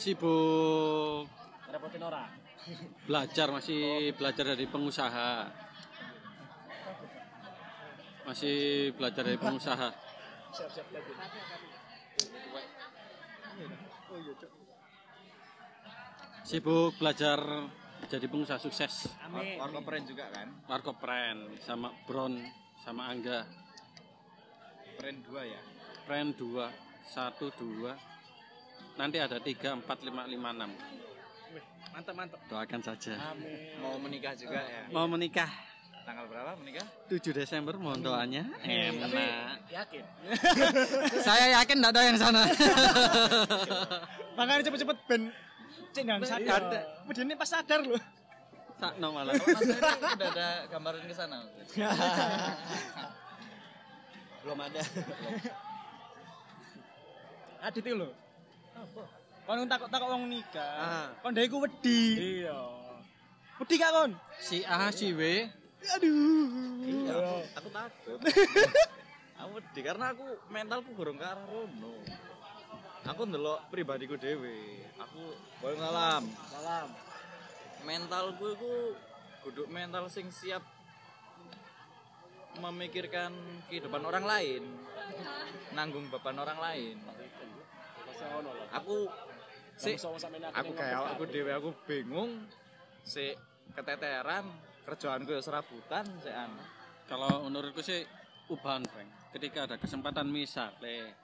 [0.00, 1.28] sibuk
[1.68, 2.32] Repotin orang.
[3.04, 5.46] belajar masih belajar dari pengusaha.
[8.24, 9.88] Masih belajar dari pengusaha.
[10.90, 11.12] Lagi.
[16.42, 17.38] Sibuk belajar
[18.08, 19.10] jadi pengusaha sukses.
[19.20, 19.58] Amin.
[19.58, 20.48] Warga Peren juga kan?
[20.64, 22.40] Marco Pren sama Bron
[22.80, 23.44] sama Angga.
[24.96, 25.60] Peren 2 ya.
[26.06, 26.46] Pren 2
[27.10, 27.92] 1 2
[28.96, 30.68] nanti ada 3 4 5 5 6
[31.90, 32.38] Mantap, mantap.
[32.46, 33.74] doakan saja Amin.
[33.82, 34.86] Mau menikah juga ya.
[34.94, 35.50] mau menikah
[36.06, 36.86] Tanggal berapa menikah?
[37.10, 39.10] 7 Desember mohon doanya enak
[39.68, 40.04] Yakin?
[41.26, 42.42] saya yakin tidak ada yang sana
[44.38, 45.22] Makanya cepet-cepet ben
[45.92, 46.62] cek nggak sadar.
[47.04, 48.00] Kemudian ini pas sadar loh.
[48.80, 51.44] sakno malah Kalau Ferry udah ada gambaran ke sana.
[54.40, 54.80] Belum ada.
[57.68, 58.08] Adit itu loh.
[59.44, 60.72] Kon takut-takut wong nikah.
[60.80, 61.12] Ah.
[61.20, 62.16] Kon dari ku wedi.
[62.40, 62.56] Iya.
[63.60, 64.16] Wedi gak kon?
[64.40, 65.20] si A si W
[66.80, 68.16] Iya, aku takut.
[69.40, 72.00] aku wedi karena aku mentalku burung ke arah rono.
[73.08, 74.84] Aku ndelok pribadiku dewe.
[75.00, 75.32] Aku
[75.64, 76.24] baru ngalam.
[76.52, 76.88] Salam.
[77.88, 78.74] Mentalku itu
[79.40, 80.60] kudu mental sing siap
[82.60, 83.32] memikirkan
[83.72, 84.62] kehidupan orang lain.
[85.72, 86.96] Nanggung beban orang lain.
[88.76, 89.08] Aku
[89.80, 89.96] si
[90.52, 92.44] aku kayak aku dewe aku bingung
[93.00, 93.32] si
[93.72, 94.44] keteteran
[94.84, 96.52] kerjaanku ya serabutan si an
[97.08, 98.04] kalau menurutku sih
[98.52, 101.16] ubahan Frank ketika ada kesempatan misal le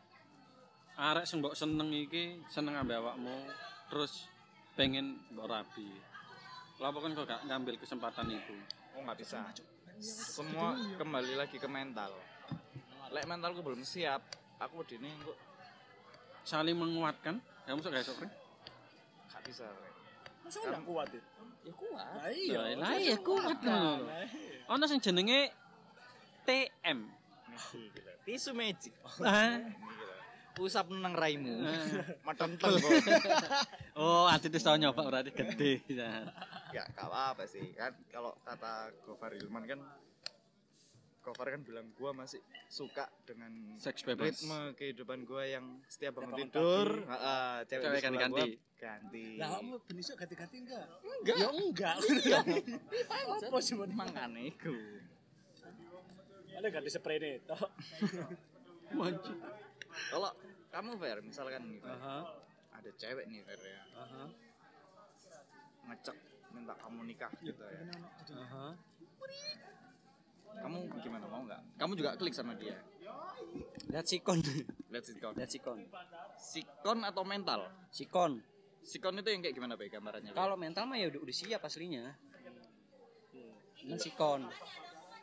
[0.97, 3.37] arek sing mbok seneng iki seneng ambek awakmu
[3.93, 4.29] terus
[4.77, 5.89] pengen mbok rabi
[6.77, 8.57] Lapo kan kok gak ngambil kesempatan itu
[8.97, 9.41] oh nggak bisa
[10.01, 12.13] semua kembali lagi ke mental
[13.13, 14.21] lek mentalku belum siap
[14.61, 15.39] aku dini kok
[16.45, 19.95] saling menguatkan kamu sok gak sok gak bisa Rek.
[20.43, 21.43] Masa nggak kuat itu?
[21.67, 22.59] ya kuat Nah, iya.
[22.59, 24.07] Lah, lah, iya, kuat ngono.
[24.71, 25.51] Ono sing jenenge
[26.47, 26.99] TM.
[28.27, 29.57] tisu magic Ah.
[30.57, 32.17] Usap nang raimu Eh.
[32.27, 32.91] matenteng kok
[33.99, 35.81] Oh, Adit wis tau nyoba berarti gede.
[35.87, 36.29] Ya.
[36.71, 39.81] ya gak apa-apa sih kan kalau kata Gofar Hilman kan
[41.21, 44.31] Gofar kan bilang gua masih suka dengan Seks bebas.
[44.39, 50.15] ritme kehidupan gua yang setiap bangun tidur heeh, cewek, Cewek gua ganti Lah, kamu benisik
[50.15, 50.87] ganti-ganti enggak?
[51.01, 51.37] Enggak.
[51.37, 51.97] Ya enggak.
[53.43, 54.77] Apa sih buat mangane iku
[56.53, 57.59] Ada ganti spray nih, toh.
[58.95, 59.37] Wajib.
[60.07, 60.29] kalau
[60.77, 62.17] kamu Fer misalkan nih Fer, Aha.
[62.77, 64.25] ada cewek nih Fer ya Aha.
[65.89, 66.17] ngecek
[66.53, 67.81] minta kamu nikah gitu ya
[68.37, 68.67] Aha.
[70.57, 72.77] kamu gimana mau nggak kamu juga klik sama dia
[73.87, 74.43] Lihat sikon.
[74.91, 75.79] lihat sikon Lihat sikon.
[76.37, 78.43] sikon atau mental Sikon.
[78.83, 80.35] sikon itu yang kayak gimana Bay gambarannya?
[80.35, 82.11] Kalau mental mah ya udah, udah siap aslinya.
[83.79, 84.41] Cuman sikon.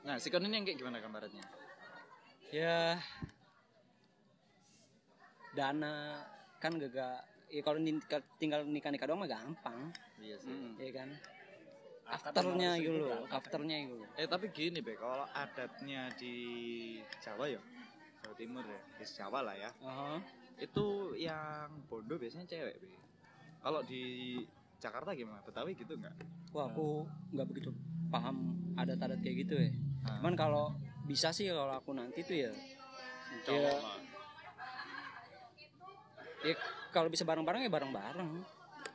[0.04, 1.44] nah sikon ini yang kayak gimana gambarannya
[2.50, 2.98] Ya
[5.54, 6.20] dana
[6.58, 7.78] kan gak gak ya kalau
[8.36, 10.74] tinggal nikah nikah doang mah gampang iya sih Hmm.
[10.78, 11.10] ya kan
[12.04, 16.36] afternya gitu loh afternya gitu loh Eh tapi gini be, kalau adatnya di
[17.18, 17.62] Jawa ya,
[18.20, 19.70] Jawa Timur ya, di Jawa lah ya.
[19.80, 20.20] Aha.
[20.54, 20.86] itu
[21.16, 22.92] yang bondo biasanya cewek Be.
[23.60, 24.38] kalau di
[24.78, 26.13] Jakarta gimana Betawi gitu nggak
[26.52, 27.70] Wah, aku nggak begitu
[28.08, 29.72] paham adat-adat kayak gitu ya.
[30.04, 30.22] Ah.
[30.22, 30.70] Cuman kalau
[31.04, 32.52] bisa sih kalau aku nanti tuh ya,
[33.44, 33.74] Iya.
[36.43, 36.53] Ya
[36.91, 38.29] kalau bisa bareng-bareng ya bareng-bareng.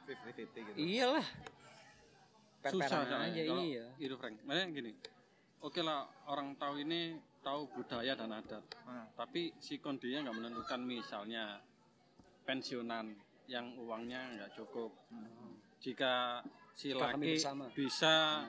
[0.08, 1.26] fifty fifty gitu Iyalah.
[2.64, 3.86] susah aja kalau iya.
[4.00, 4.92] itu Frank makanya gini
[5.60, 9.04] oke lah orang tahu ini tahu budaya dan adat Ah.
[9.14, 11.60] tapi si kondinya nggak menentukan misalnya
[12.44, 13.12] pensiunan
[13.48, 14.92] yang uangnya nggak cukup
[15.80, 18.44] jika si Jika kami laki bisa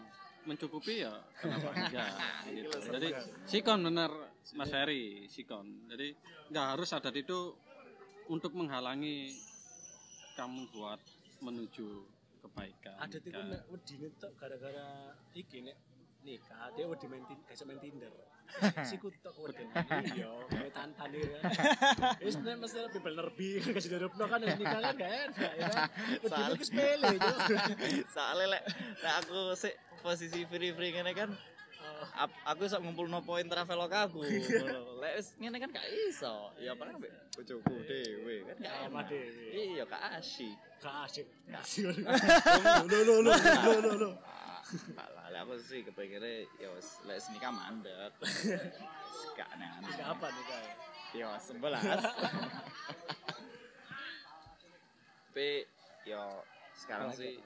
[0.48, 2.12] mencukupi ya kenapa enggak
[2.56, 2.78] gitu.
[2.92, 3.10] jadi
[3.46, 4.12] sikon benar
[4.56, 6.16] Mas Ferry sikon jadi
[6.50, 7.54] nggak harus adat itu
[8.30, 9.34] untuk menghalangi
[10.34, 11.02] kamu buat
[11.42, 11.88] menuju
[12.40, 13.50] kebaikan Adat itu Kan.
[13.50, 15.76] nek wedine tok gara-gara iki nek
[16.22, 18.12] nikah dia wedi main tin- kasih main Tinder.
[18.90, 19.62] Sikut tok wedi.
[20.16, 21.40] Iya, kayak tantan ya.
[22.20, 25.66] Wis nek mesti lebih bener bi kasih dirupno kan wis nikah kan gak enak ya
[25.68, 25.88] kan.
[26.24, 27.30] Wedine ku sepele itu.
[28.14, 28.64] soalnya lek
[29.18, 31.30] aku sih posisi free free ngene kan
[32.16, 35.00] ap- aku sok ngumpulno poin traveloka aku ngono.
[35.00, 39.06] lek wis ngene kan gak iso ya apa ambek bojoku dhewe kan gak Sama enak
[39.08, 39.46] dhewe.
[39.54, 41.28] iya gak asyik Gak asik.
[41.52, 41.92] Asik.
[42.88, 44.10] Lo lo lo lo lo lo.
[44.96, 47.92] Ah, lah aku sih kepikirnya ya wis lek nikah mandek
[49.38, 50.60] gak aneh-aneh Nikah apa nikah?
[51.10, 51.84] ya sebelas
[55.26, 55.66] tapi
[56.04, 56.22] yo
[56.76, 57.40] sekarang sih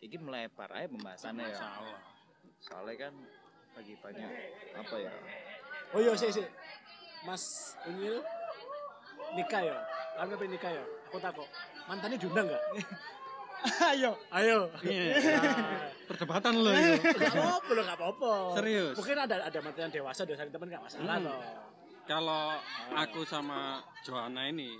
[0.00, 1.56] ini melebar aja pembahasannya ya
[2.64, 3.14] soalnya kan
[3.74, 4.30] lagi banyak
[4.74, 5.12] apa ya
[5.92, 6.42] Oh iya sih sih.
[7.22, 7.44] Mas
[7.86, 8.18] Unyil
[9.32, 9.78] nikah ya.
[10.16, 10.82] Kamu pengen nikah ya?
[11.06, 11.46] Aku takut.
[11.86, 12.62] Mantannya diundang gak?
[13.94, 14.18] Ayo.
[14.28, 14.66] Ayo.
[14.82, 15.14] Iya.
[15.14, 18.32] Nah, perdebatan loh itu Gak apa-apa loh, gak apa-apa.
[18.58, 18.94] Serius?
[18.98, 21.26] Mungkin ada ada mantan yang dewasa, udah saling temen gak masalah Hmm.
[21.30, 21.38] loh.
[22.04, 22.44] kalau
[22.92, 23.60] aku sama
[24.02, 24.74] Johanna ini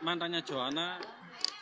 [0.00, 0.96] mantannya Johanna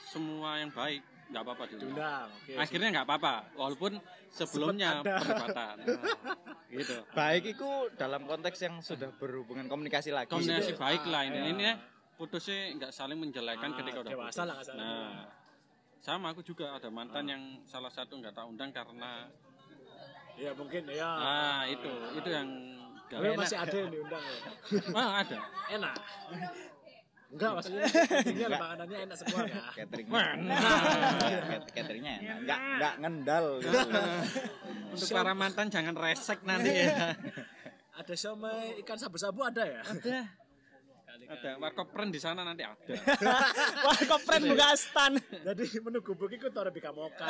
[0.06, 2.28] semua yang baik nggak apa-apa diundang.
[2.34, 2.52] Oke.
[2.56, 3.92] akhirnya nggak apa-apa walaupun
[4.28, 5.76] sebelumnya perdebatan
[6.68, 10.78] Nah, gitu baik itu dalam konteks yang sudah berhubungan komunikasi lagi komunikasi Gitu.
[10.78, 11.74] baik lah ini Ah, ini iya.
[12.14, 14.44] putusnya nggak saling menjelekan Ah, ketika udah dewasa putus.
[14.44, 14.84] lah kasarnya.
[14.84, 15.12] nah
[15.98, 19.28] sama aku juga ada mantan yang salah satu nggak tak undang karena
[20.34, 21.08] Iya mungkin ya.
[21.08, 22.48] ah itu itu yang
[23.10, 24.38] enak masih ada yang diundang ya.
[24.94, 25.38] ah ada
[25.70, 25.94] Enak.
[27.28, 27.84] Enggak maksudnya
[28.28, 29.62] tinggal makanannya enak semua ya.
[29.76, 30.12] cateringnya.
[30.16, 30.56] Mana?
[31.44, 32.36] Cat- cateringnya enak.
[32.44, 33.46] Nggak nggak ngendal.
[33.60, 33.78] Gitu.
[34.96, 37.12] untuk para mantan jangan resek nanti ya.
[37.98, 39.82] Ada somai ikan sabu-sabu ada ya?
[39.82, 40.18] ada.
[41.28, 41.50] Ada.
[41.58, 42.94] Warkop pren di sana nanti ada.
[43.82, 45.18] Wah, kok friend buka stan.
[45.18, 47.26] Jadi menu gubuk itu tau Arabica mocha.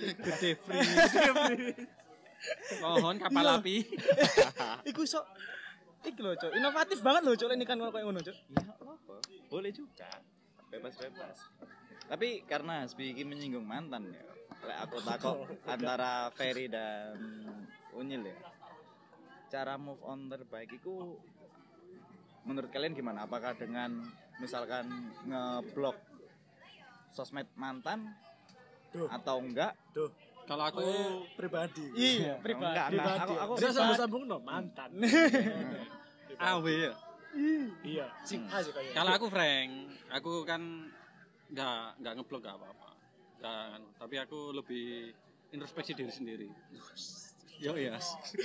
[0.00, 1.86] gede free
[2.80, 3.84] mohon kapal api.
[4.88, 5.24] Iku sok
[6.06, 6.50] Iki lho, Cuk.
[6.54, 10.10] Inovatif banget lho, Cuk, ini kan kayak ngono, ya apa boleh juga
[10.70, 11.38] bebas bebas
[12.06, 14.22] tapi karena Hasbi menyinggung mantan ya
[14.66, 15.36] lek aku takut
[15.74, 17.14] antara Ferry dan
[17.94, 18.38] Unyil ya
[19.50, 21.18] cara move on terbaik itu
[22.46, 24.02] menurut kalian gimana apakah dengan
[24.42, 25.98] misalkan ngeblok
[27.14, 28.10] sosmed mantan
[28.90, 29.10] Duh.
[29.10, 30.10] atau enggak Tuh,
[30.46, 30.94] kalau aku aku
[31.34, 31.84] pribadi.
[31.98, 32.70] Iya, pribadi.
[32.70, 32.86] enggak.
[32.94, 33.18] Pribadi.
[33.18, 34.90] aku aku Bisa sambung-sambung no mantan.
[36.38, 36.92] aw ya
[37.84, 38.96] iya, sing A sih kayaknya.
[38.96, 39.70] kalau aku Frank
[40.08, 40.62] aku kan
[41.46, 42.90] nggak nggak ngeblok nggak apa-apa.
[43.36, 45.12] Dan tapi aku lebih
[45.52, 46.48] introspeksi diri sendiri.
[47.60, 48.00] Yo ya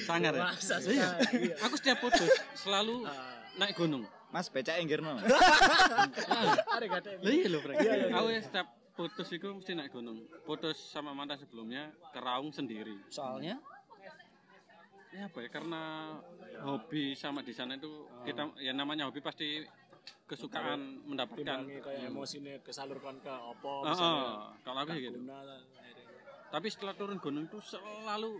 [0.06, 0.52] sangar ya?
[0.52, 1.16] Masa iya.
[1.32, 1.56] iya.
[1.64, 3.42] aku setiap putus selalu Ah.
[3.58, 4.04] naik gunung.
[4.32, 7.78] Mas becak enggirno Ada gak ada iya lho Frank.
[7.80, 8.16] Iya, iya, iya.
[8.16, 10.24] aku setiap putus itu mesti naik gunung.
[10.44, 12.96] Putus sama mantan sebelumnya ke Raung sendiri.
[13.08, 13.60] Soalnya
[15.12, 15.50] ya apa ya?
[15.52, 15.82] Karena
[16.64, 19.64] hobi sama di sana itu kita ya namanya hobi pasti
[20.26, 21.68] kesukaan mendapatkan.
[21.68, 25.20] kayak emosinya kesalurkan ke opo Oh, oh, kalau aku gitu.
[25.28, 25.60] lah,
[26.50, 28.40] tapi setelah turun gunung itu selalu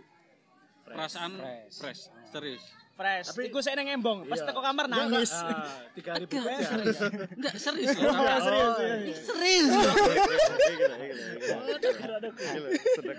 [0.82, 1.76] perasaan Fresh.
[1.78, 3.32] fresh, serius Fresh.
[3.32, 4.24] Tapi- Iku saya neng embong.
[4.26, 4.46] Pas Iya.
[4.46, 5.32] teko kamar Enggak, nangis.
[5.32, 5.48] enggak.
[5.48, 6.58] Ah, Tiga berikutnya.
[6.62, 6.98] serius
[7.32, 8.38] enggak serius loh Oh, Kakak.
[8.38, 8.94] serius, iya.
[8.94, 9.14] iya.
[9.18, 9.82] serius Oh,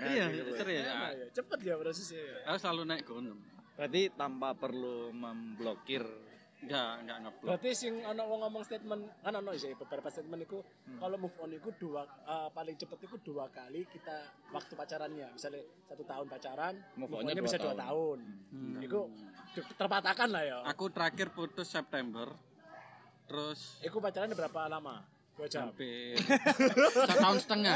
[0.06, 1.26] iya serius iya.
[1.32, 2.36] Cepet ya prosesnya ya.
[2.46, 3.38] aku selalu naik gunung
[3.74, 6.02] berarti tanpa perlu memblokir
[6.64, 10.58] enggak enggak ngeblok Berarti sing ono wong ngomong statement kan ono sih beberapa statement itu
[10.96, 14.16] kalau move on itu dua eh, paling cepet itu dua kali kita
[14.48, 18.18] waktu pacarannya misalnya satu tahun pacaran Move move on-nya bisa dua tahun.
[18.78, 19.00] Itu
[19.52, 20.58] ter- terpatahkan lah ya.
[20.64, 22.28] aku terakhir putus September
[23.24, 25.04] terus Iku pacarannya berapa lama?
[25.34, 25.66] Dua jam.
[25.66, 26.14] hampir
[27.10, 27.74] setahun setengah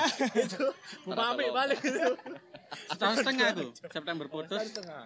[1.03, 2.11] Bu Mami balik itu.
[2.87, 5.05] setahun setengah tuh September putus Tahun setengah.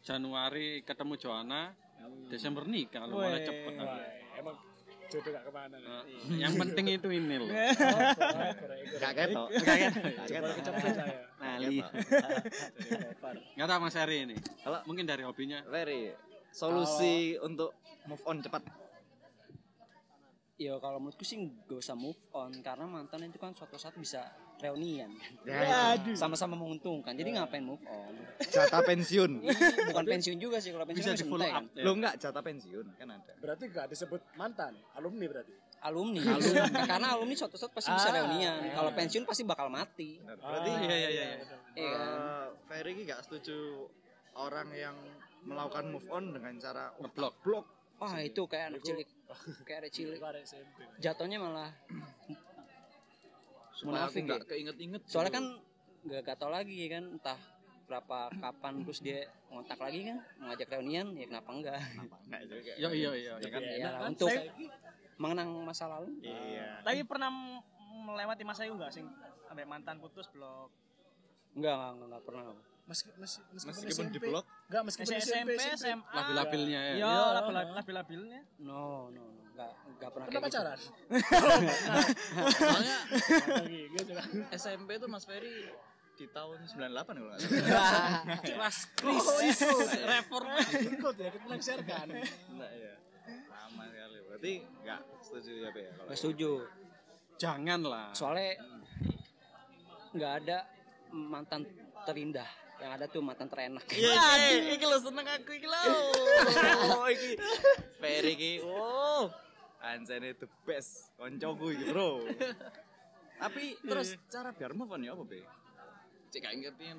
[0.00, 1.72] Januari ketemu Joanna
[2.28, 3.28] Desember nikah lu Weh.
[3.28, 3.72] malah cepet.
[3.78, 4.00] Wah,
[4.34, 4.56] emang
[5.04, 5.76] jodoh gak ke mana.
[6.34, 7.48] Yang penting itu ini loh.
[9.02, 9.48] Gak ketok.
[9.52, 11.16] Coba kecepet saya.
[11.38, 11.78] Nali.
[13.54, 14.36] Nggak tahu Mas Eri ini.
[14.64, 15.62] Kalau- mungkin dari hobinya.
[15.68, 16.10] Very
[16.50, 17.74] solusi untuk
[18.06, 18.62] move on cepat.
[20.54, 24.22] Yo kalau menurutku sih gak usah move on karena mantan itu kan suatu saat bisa
[24.64, 25.10] reunian.
[26.12, 27.12] Sama-sama menguntungkan.
[27.12, 28.14] Jadi ngapain move on?
[28.40, 29.44] Jatah pensiun.
[29.92, 31.54] Bukan pensiun juga sih kalau pensiun Bisa di follow up.
[31.54, 31.64] kan.
[31.80, 33.32] Lo enggak jatah pensiun kan ada.
[33.36, 35.54] Berarti gak disebut mantan, alumni berarti.
[35.84, 36.20] Alumni.
[36.34, 36.82] alumni.
[36.82, 38.56] karena alumni suatu saat pasti bisa Ah, reunian.
[38.62, 38.72] iya.
[38.72, 40.16] Kalau pensiun pasti bakal mati.
[40.18, 41.26] Berarti Ah, iya, iya, iya.
[41.74, 42.08] Iya kan?
[42.08, 43.84] eh, Ferry ini gak setuju
[44.34, 44.96] orang yang
[45.44, 47.34] melakukan move on dengan cara Ngeblok.
[47.44, 47.66] blok.
[47.94, 49.06] Wah itu kayak anak cilik.
[49.62, 50.18] Kayak anak cilik.
[50.98, 51.70] Jatuhnya malah
[53.74, 54.46] Supaya aku Munafik nggak ya?
[54.48, 55.02] keinget-inget.
[55.04, 55.44] soalnya kan
[56.04, 57.38] gak, gak tau lagi kan entah
[57.84, 61.78] berapa kapan terus dia ngontak lagi kan mengajak reunian ya kenapa enggak
[62.24, 62.72] Nggak juga.
[62.74, 63.32] Iya iya iya.
[63.36, 63.60] ya kan?
[63.62, 64.30] ya untuk
[65.16, 66.80] mengenang masa lalu Iya.
[66.80, 67.28] Tapi pernah
[68.00, 69.04] melewati masa itu enggak sing
[69.44, 70.72] sampai mantan putus blok.
[71.52, 72.44] enggak enggak enggak, enggak pernah
[72.84, 74.12] Meski, meski, meskipun, Meskipun SMP.
[74.12, 74.44] di blok.
[74.68, 76.04] Enggak, meskipun SMP, SMP, SMA.
[76.10, 76.92] Labil-labilnya ya.
[76.94, 77.24] Iya, Iya.
[77.34, 78.40] labil- labil-labilnya.
[78.60, 80.58] no no no enggak enggak pernah Pernah kayak gitu.
[80.58, 80.78] pacaran?
[82.50, 82.98] Soalnya
[83.88, 84.28] gitu kan.
[84.52, 85.70] SMP itu Mas Ferry
[86.14, 88.22] di tahun 98 kalau nggak salah.
[88.48, 89.70] Kelas Oh, itu.
[90.88, 92.06] Ikut ya, ikut melengsarkan.
[92.50, 92.92] Enggak ya.
[93.48, 94.18] Lama sekali.
[94.24, 95.80] Berarti nggak setuju ya, Be?
[95.80, 96.50] ya, kalau Nggak setuju
[97.34, 98.06] Jangan lah.
[98.12, 98.50] soalnya
[100.12, 100.58] nggak ada
[101.10, 101.66] mantan
[102.04, 105.82] terindah yang ada tuh mantan terenak Iya, iki, iki lo seneng aku iki lo.
[106.94, 107.34] Oh, iki.
[107.96, 109.26] Ferry iki, wow.
[109.84, 111.12] Anjane the best.
[111.14, 112.24] Koncoku iki, Bro.
[113.42, 115.44] Tapi terus cara biar move on ya apa, Be?
[116.30, 116.98] Cek gak ingetin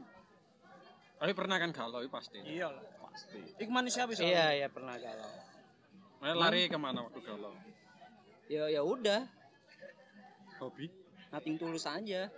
[1.15, 2.37] Tapi pernah kan galau itu pasti.
[2.43, 2.83] Iya lah.
[3.09, 3.39] pasti.
[3.57, 4.21] Iku manusia bisa.
[4.21, 5.31] iya iya pernah galau
[6.19, 7.53] Nah, lari ke mana waktu galau?
[8.45, 9.25] ya ya udah
[10.61, 10.85] Hobi?
[11.29, 12.29] nating tulus aja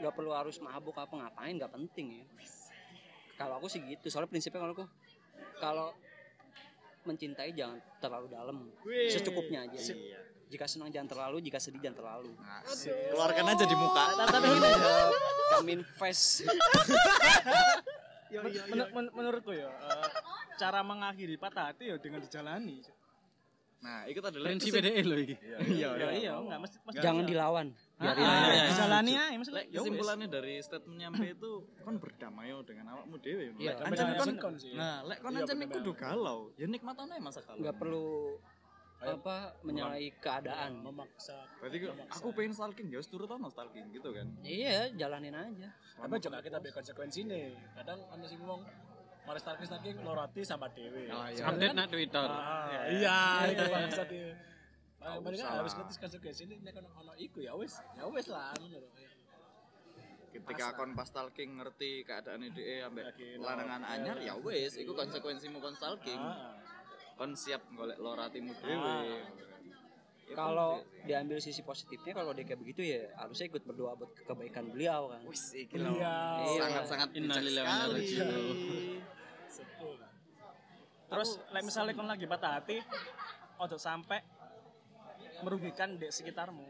[0.00, 2.24] nggak perlu harus mabuk apa ngapain nggak penting ya
[3.36, 4.86] kalau aku sih gitu soalnya prinsipnya kalau aku
[5.60, 5.88] kalau
[7.02, 8.56] mencintai jangan terlalu dalam.
[9.08, 9.78] Secukupnya aja.
[9.78, 10.20] Iya.
[10.50, 12.34] jika senang jangan terlalu jika sedih jangan terlalu.
[12.34, 12.58] Nah,
[13.14, 14.04] keluarkan aja di muka.
[14.18, 14.70] Tapi gini,
[15.54, 16.42] Kamin face
[18.30, 20.08] men- men- men- menurutku ya, eh,
[20.54, 22.82] cara mengakhiri patah hati ya dengan dijalani.
[23.80, 25.36] Nah, itu adalah Prinsip PDE loh ini.
[25.72, 27.66] Iya, Ya iya, enggak mesti mesti jangan dilawan
[27.96, 28.36] Ah, biarin ah, aja.
[28.36, 28.64] iya, iya.
[28.68, 29.64] dijalani aja maksudnya.
[29.64, 33.56] Ya kesimpulannya dari statementnya Mbe itu kon berdamai yo dengan awakmu dhewe.
[33.56, 33.80] Iya.
[33.80, 34.72] Ancen kon sih.
[34.72, 37.56] Nah, lek kon Iya, ancen kudu galau, ya nikmatan aja masa galau.
[37.56, 38.08] nggak perlu
[39.00, 41.48] apa menyalahi keadaan Memaksa.
[41.56, 44.28] Berarti kok aku pengen stalking ya turut ono stalking gitu kan.
[44.44, 47.48] iya jalanin aja Tapi juga kita ambil konsekuensi nih.
[47.72, 48.60] Kadang ada sing ngomong
[49.28, 51.06] Mari stalking stalking lorati sama dewe.
[51.12, 51.44] Oh, iya.
[51.48, 52.26] Update nak Twitter.
[52.26, 53.18] Ah, iya,
[53.52, 54.32] itu bangsa dia.
[55.00, 55.80] Kan harus lah.
[55.80, 58.84] ngerti konsekuensi ini nek ono ono iku ya wis, ya wis lah lho.
[60.30, 63.80] Ketika kon pas stalking ngerti keadaan DE ambek lorot.
[63.80, 66.20] anyar ya wis iku konsekuensimu kon stalking.
[66.20, 66.60] Ah,
[67.16, 68.96] Kon siap golek loratimu dhewe.
[70.24, 74.70] Ya, kalau diambil sisi positifnya kalau dia kayak begitu ya harusnya ikut berdoa buat kebaikan
[74.70, 75.74] beliau kan Wis iki.
[75.74, 76.16] Iya.
[76.60, 78.04] Sangat-sangat sekali.
[81.10, 82.78] Terus lek misalnya kon lagi patah hati,
[83.58, 84.22] ojo sampai
[85.42, 86.62] merugikan di sekitarmu.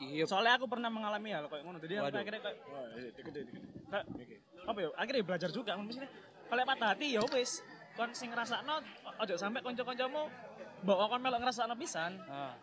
[0.00, 1.78] iya Soalnya aku pernah mengalami hal kayak ngono.
[1.82, 2.20] Jadi aku Waduh.
[2.22, 4.04] akhirnya kayak Wah, iya, kayak
[4.64, 4.88] apa ya?
[4.96, 6.10] Akhirnya belajar juga maksudnya.
[6.46, 7.60] Kalau patah hati ya wis.
[7.98, 8.80] Kon sing ngrasakno
[9.18, 10.22] ojo sampai kanca-kancamu
[10.86, 12.16] bawa kon melok ngrasakno pisan.
[12.30, 12.54] Ah.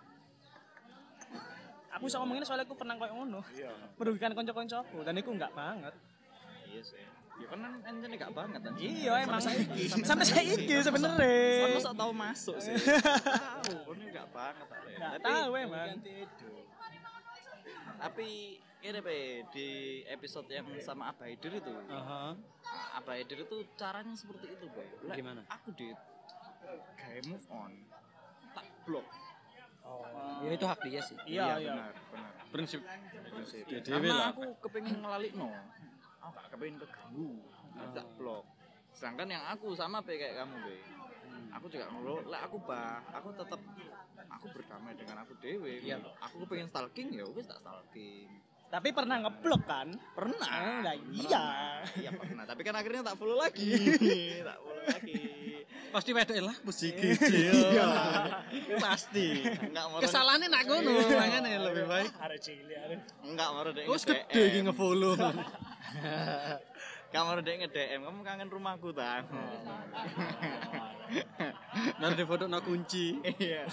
[1.99, 3.41] Aku bisa ngomongin soalnya aku pernah kayak ngono.
[3.51, 3.71] Iya.
[3.99, 5.93] Merugikan kanca-kancaku dan itu enggak banget.
[6.71, 7.16] Iya sih.
[7.37, 8.89] Ya kan anjene gak banget anjing.
[9.05, 9.41] Iya emang
[10.03, 11.37] sampai saya iki sebenarnya.
[11.61, 12.73] Kan masa tahu masuk sih.
[12.75, 14.91] Tahu, ini enggak banget Ale.
[14.97, 15.89] Enggak tahu emang.
[17.97, 19.67] tapi ini be di
[20.05, 21.73] episode yang sama Abah Haidir itu.
[21.89, 22.37] Aha.
[23.01, 24.85] Abah Haidir itu caranya seperti itu, Boy.
[25.17, 25.41] Gimana?
[25.49, 25.89] Aku di
[26.97, 27.73] kayak move on.
[28.53, 29.07] Tak blok.
[30.43, 31.71] ya itu hak dia sih Iya iya.
[31.71, 32.31] benar, benar.
[32.51, 32.81] Prinsip
[33.31, 33.63] Prinsip.
[33.87, 34.27] Karena lah.
[34.35, 35.47] aku kepengen ngelalik no.
[36.27, 37.31] Aku gak kepengen keganggu.
[37.95, 38.43] Tak blok.
[38.91, 40.75] Sedangkan yang aku sama be kayak kamu be.
[41.55, 43.61] Aku juga ngeluh, lah aku bah, aku tetap
[44.27, 45.79] aku berdamai dengan aku dewe.
[45.79, 46.03] Iya.
[46.19, 48.27] Aku kepengen stalking ya wis tak stalking.
[48.67, 49.87] Tapi pernah ngeblok kan?
[50.11, 50.43] Pernah.
[50.43, 51.15] Ah, lah Pernah.
[51.15, 51.45] iya.
[52.03, 53.71] Iya pernah, tapi kan akhirnya tak follow lagi.
[54.51, 55.23] tak follow lagi.
[55.87, 57.87] Pasti wedok lah musik Iya.
[58.75, 59.27] Pasti.
[59.47, 62.11] Enggak mau Kesalahannya nak ngono, makanya lebih baik.
[62.19, 62.99] Arek cilik arek.
[63.23, 63.85] enggak mau dek.
[63.87, 65.15] Wes gede iki nge-follow.
[67.13, 69.23] Kamu udah nge DM, kamu kangen rumahku tak?
[72.03, 73.15] Nanti foto no kunci.
[73.23, 73.63] Iya.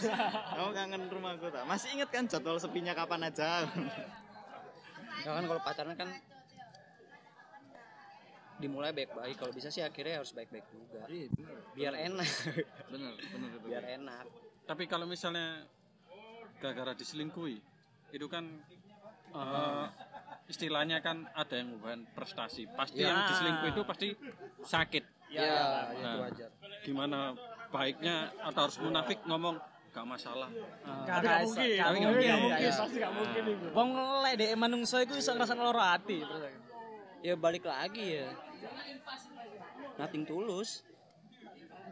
[0.55, 1.67] Kamu kangen rumahku tak?
[1.67, 3.67] Masih inget kan jadwal sepinya kapan aja?
[5.27, 6.15] Ya kan kalau pacaran kan
[8.55, 11.59] dimulai baik-baik kalau bisa sih akhirnya harus baik-baik juga Iya, bener.
[11.75, 12.31] biar enak
[12.87, 13.67] Bener, bener itu.
[13.67, 14.25] biar enak
[14.63, 15.67] Tapi kalau misalnya
[16.63, 17.59] gara-gara diselingkuhi,
[18.15, 18.47] itu kan
[19.35, 19.87] eh,
[20.47, 22.69] istilahnya kan ada yang bukan prestasi.
[22.69, 23.11] Pasti Ya.
[23.11, 24.09] yang diselingkuhi itu pasti
[24.61, 25.05] sakit.
[25.27, 25.43] ya,
[25.91, 27.19] itu Nah, wajar Gimana
[27.69, 29.59] baiknya atau harus munafik ngomong
[29.91, 30.47] gak masalah.
[31.03, 31.69] Gak Tapi gak mungkin.
[31.75, 32.23] gak mungkin.
[32.23, 32.61] gak mungkin.
[32.61, 33.67] Gak Pasti gak mungkin itu.
[33.73, 33.91] Wong
[34.23, 36.21] lek dek manungsa iku iso ngrasakno loro ati.
[37.21, 38.29] ya balik lagi ya
[39.97, 40.85] nothing tulus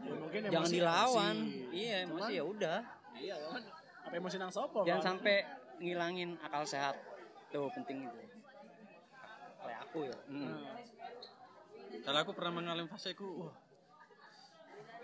[0.02, 1.72] Ya, mungkin jangan emosi, dilawan emosi.
[1.72, 2.78] iya masih ya udah
[3.14, 3.62] Iya kan.
[4.02, 5.08] Apa emosi nang sopo jangan kan?
[5.08, 5.36] sampai
[5.78, 6.98] ngilangin akal sehat
[7.48, 8.18] tuh penting itu
[9.92, 10.16] aku ya
[12.02, 13.52] Kalau aku pernah mengalami fase ku, wah,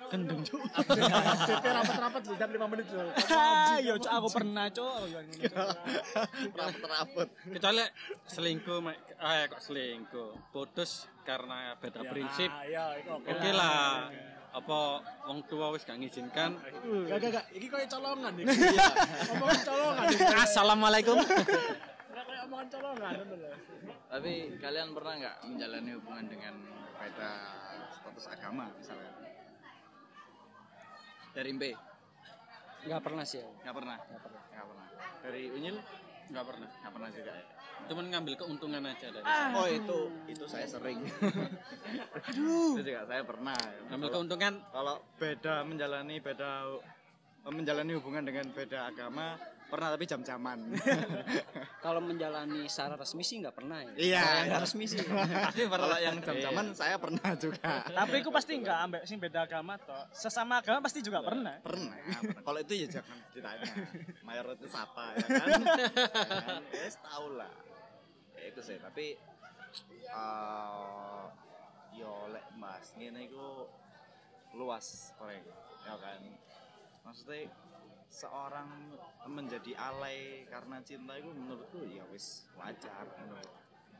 [0.09, 0.57] gendeng cuk.
[1.53, 3.07] DP rapat-rapat lu setiap 5 menit lu.
[3.29, 4.93] Ah, yo cok aku pernah cok.
[4.97, 5.69] Aku ngono, Cok.
[6.59, 7.29] Rapet-rapet.
[7.55, 7.85] Kecuali
[8.25, 8.79] selingkuh,
[9.21, 12.49] ah kok selingkuh, putus karena beda prinsip.
[12.49, 13.51] Ah, iya, itu oke.
[13.53, 14.09] Lah,
[14.57, 14.79] apa
[15.29, 16.57] wong tua wis gak ngizinkan.
[17.05, 18.45] Gak gak gak, ini kayak colongan nih.
[19.37, 20.05] Omongan colongan.
[20.09, 20.19] nih.
[20.49, 21.21] Assalamualaikum.
[22.09, 23.15] Gak kayak omongan colongan.
[24.09, 26.55] Tapi kalian pernah nggak menjalani hubungan dengan
[26.97, 27.31] beda
[27.93, 29.13] status agama misalnya?
[31.37, 31.71] Dari Mbe?
[32.79, 33.49] nggak pernah sih ya.
[33.67, 33.97] Nggak pernah?
[34.01, 34.43] Nggak pernah.
[34.49, 34.87] Nggak pernah.
[35.21, 35.77] Dari Unyil?
[36.33, 36.69] Nggak pernah.
[36.81, 37.45] Nggak pernah juga ya?
[37.89, 39.25] Cuman ngambil keuntungan aja dari.
[39.55, 39.99] Oh itu
[40.29, 41.01] itu saya sering.
[42.29, 43.57] Itu juga saya pernah.
[43.89, 46.51] Ngambil Kalau- keuntungan Kalau beda menjalani beda
[47.49, 50.59] menjalani hubungan dengan beda agama pernah tapi jam-jaman.
[51.85, 54.25] kalau menjalani secara resmi sih nggak pernah ya Iya.
[54.49, 54.99] Nggak resmi sih
[55.79, 57.85] Kalau yang jam-jaman saya pernah juga.
[57.87, 60.09] Tapi aku pasti enggak ambek sing beda agama toh.
[60.11, 61.61] Sesama agama pasti juga pernah.
[61.61, 61.95] Pernah.
[61.95, 62.41] pernah.
[62.47, 63.69] Kalau itu ya jangan ditanya.
[64.25, 65.61] Mayoritas apa ya kan?
[66.49, 66.63] kan?
[66.73, 67.55] Yes, tahu lah.
[68.35, 69.15] Ya itu sih, tapi
[70.09, 71.23] eh
[71.99, 73.69] yo lek Mas, ngene iku
[74.57, 75.45] luas koreng.
[75.85, 76.21] Ya kan.
[77.05, 77.49] Maksudnya
[78.09, 78.97] seorang
[79.29, 83.53] menjadi alay karena cinta itu menurutku ya wis wajar menurut.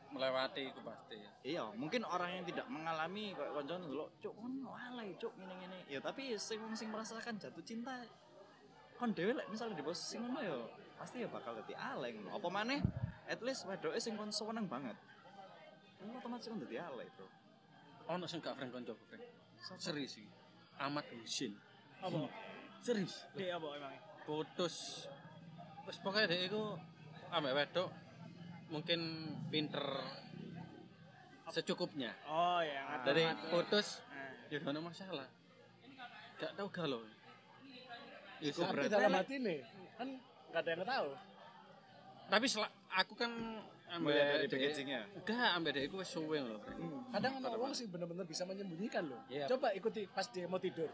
[0.09, 1.21] melewati itu pasti.
[1.45, 5.85] Iya, mungkin orang yang tidak mengalami kayak koncone dulu, cuk kon alay, cuk ngene-ngene.
[5.85, 7.93] Ya tapi sing sing merasakan jatuh cinta
[8.97, 10.57] kon dhewe lek misalnya di posisi ngono ya
[10.99, 12.35] pasti ya bakal dadi alay ngono.
[12.35, 12.81] Apa maneh
[13.29, 14.97] at least wedoke sing kon seneng banget.
[16.01, 17.29] Kan otomatis kon dadi alay, Bro.
[18.09, 19.23] Ono sing gak friend konco friend.
[19.77, 20.25] Serius sih.
[20.81, 21.53] Ahmad Husin.
[22.01, 22.25] Apa?
[22.79, 23.13] Serius.
[23.35, 23.93] Dek apa emang?
[24.23, 25.05] Putus.
[25.85, 26.63] Terus pokoknya dia itu
[27.29, 27.89] ambek wedok
[28.69, 28.99] mungkin
[29.49, 29.83] pinter
[31.49, 32.13] secukupnya.
[32.29, 33.49] Oh ya, Dari ngatur-ngatur.
[33.49, 34.53] putus Nah.
[34.53, 35.27] ya ada masalah.
[36.37, 37.01] Gak tahu galau.
[38.39, 39.59] Ya, Tapi berarti- dalam hati nih,
[39.97, 40.07] kan
[40.53, 41.09] gak ada yang tahu.
[42.29, 42.45] tapi
[42.93, 43.31] aku kan
[43.89, 45.01] ambek Melihat dari packagingnya.
[45.17, 46.61] Enggak, ambek dia aku suwe loh.
[47.09, 49.17] Kadang ada orang sih bener-bener bisa menyembunyikan loh.
[49.25, 49.49] Iya.
[49.49, 50.93] Coba ikuti pas dia mau tidur.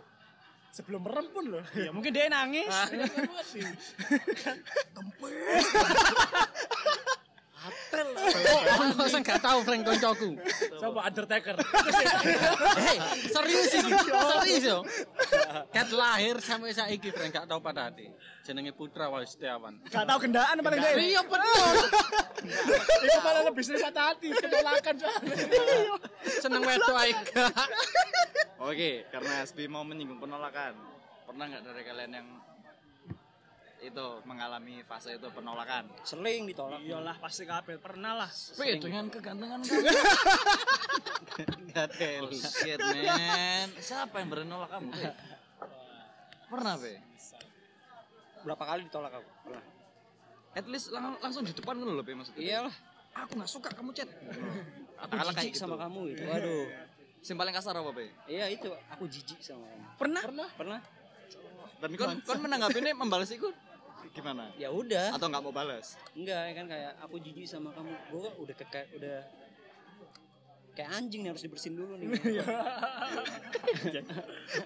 [0.76, 1.64] Sebelum merem pun loh.
[1.72, 2.68] Ya mungkin dia nangis.
[8.76, 10.30] Ono sing gak tahu friend koncoku.
[10.80, 11.56] Coba Undertaker.
[12.86, 12.98] Hei,
[13.32, 13.92] serius iki.
[14.12, 14.80] Serius yo.
[15.72, 18.12] Kat lahir sampai saiki friend gak tahu pada hati.
[18.44, 19.80] Jenenge Putra Wali Setiawan.
[19.88, 20.94] Gak tahu gendaan paling dia.
[21.00, 21.76] Iya betul.
[23.06, 25.36] Itu malah lebih sering patah hati, penolakan soalnya.
[26.42, 27.54] Seneng wedok ae gak.
[28.62, 30.76] Oke, karena SB mau menyinggung penolakan.
[31.26, 32.28] pernah nggak dari kalian yang
[33.86, 35.86] itu mengalami fase itu penolakan?
[36.02, 38.30] sering ditolak Iyalah pasti kabel pernah lah.
[38.30, 39.62] Tapi dengan kegantengan.
[41.36, 41.90] Enggak
[42.22, 43.68] Oh shit man.
[43.78, 44.88] Siapa yang berani nolak kamu?
[44.90, 45.12] Be?
[46.48, 46.94] Pernah be?
[48.42, 49.64] berapa kali ditolak aku pernah
[50.54, 52.40] At least lang- langsung di depan kan loh be maksudnya.
[52.40, 52.76] iyalah
[53.18, 54.06] Aku nggak suka kamu chat.
[54.96, 55.82] aku jijik kayak sama gitu.
[55.82, 56.66] kamu gitu waduh
[57.20, 58.06] Yang paling kasar apa be?
[58.28, 60.22] iya itu aku jijik sama kamu Pernah?
[60.24, 60.48] Pernah?
[60.54, 60.80] pernah
[61.76, 63.50] Dan kon kon menanggapi ini membalas itu
[64.14, 64.52] gimana?
[64.56, 65.96] ya udah Atau nggak mau balas?
[66.14, 69.18] enggak kan kayak aku jijik sama kamu gue udah ke kayak udah
[70.76, 72.08] kayak anjing nih harus dibersihin dulu nih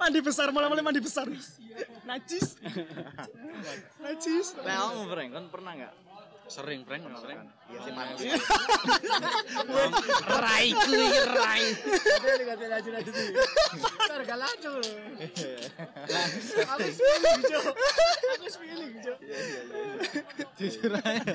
[0.01, 1.29] Mandi besar malah malah mandi besar.
[2.03, 2.57] Najis.
[4.01, 4.47] Najis.
[4.65, 5.93] Nah, kamu Frank, kon pernah nggak?
[6.49, 7.45] Sering friend, sering.
[7.69, 7.93] Iya sih.
[10.25, 11.63] Raiku iki rai.
[11.77, 13.13] Ada nih gak lanjut lanjut.
[14.09, 14.93] Ntar gak lanjut loh.
[19.29, 19.37] Jo.
[19.37, 20.45] Aku feeling Jo.
[20.57, 21.33] Jujur aja.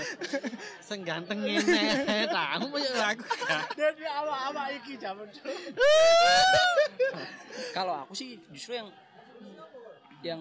[0.83, 1.83] Sing ganteng ngene.
[2.29, 3.65] Tahu mau aku gak.
[3.79, 5.43] Dan dia awak-awak iki zaman Jo.
[7.71, 8.89] kalau aku sih justru yang
[10.23, 10.41] yang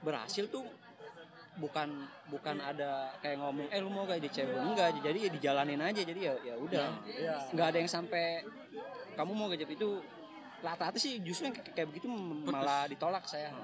[0.00, 0.64] berhasil tuh
[1.54, 1.86] bukan
[2.28, 6.00] bukan ada kayak ngomong eh lu mau gak jadi cewek enggak jadi ya dijalanin aja
[6.02, 7.34] jadi ya ya udah Iya.
[7.54, 8.42] nggak ada yang sampai
[9.14, 10.02] kamu mau gak jadi itu
[10.60, 12.06] rata-rata sih justru yang kayak, kayak begitu
[12.42, 13.54] malah ditolak saya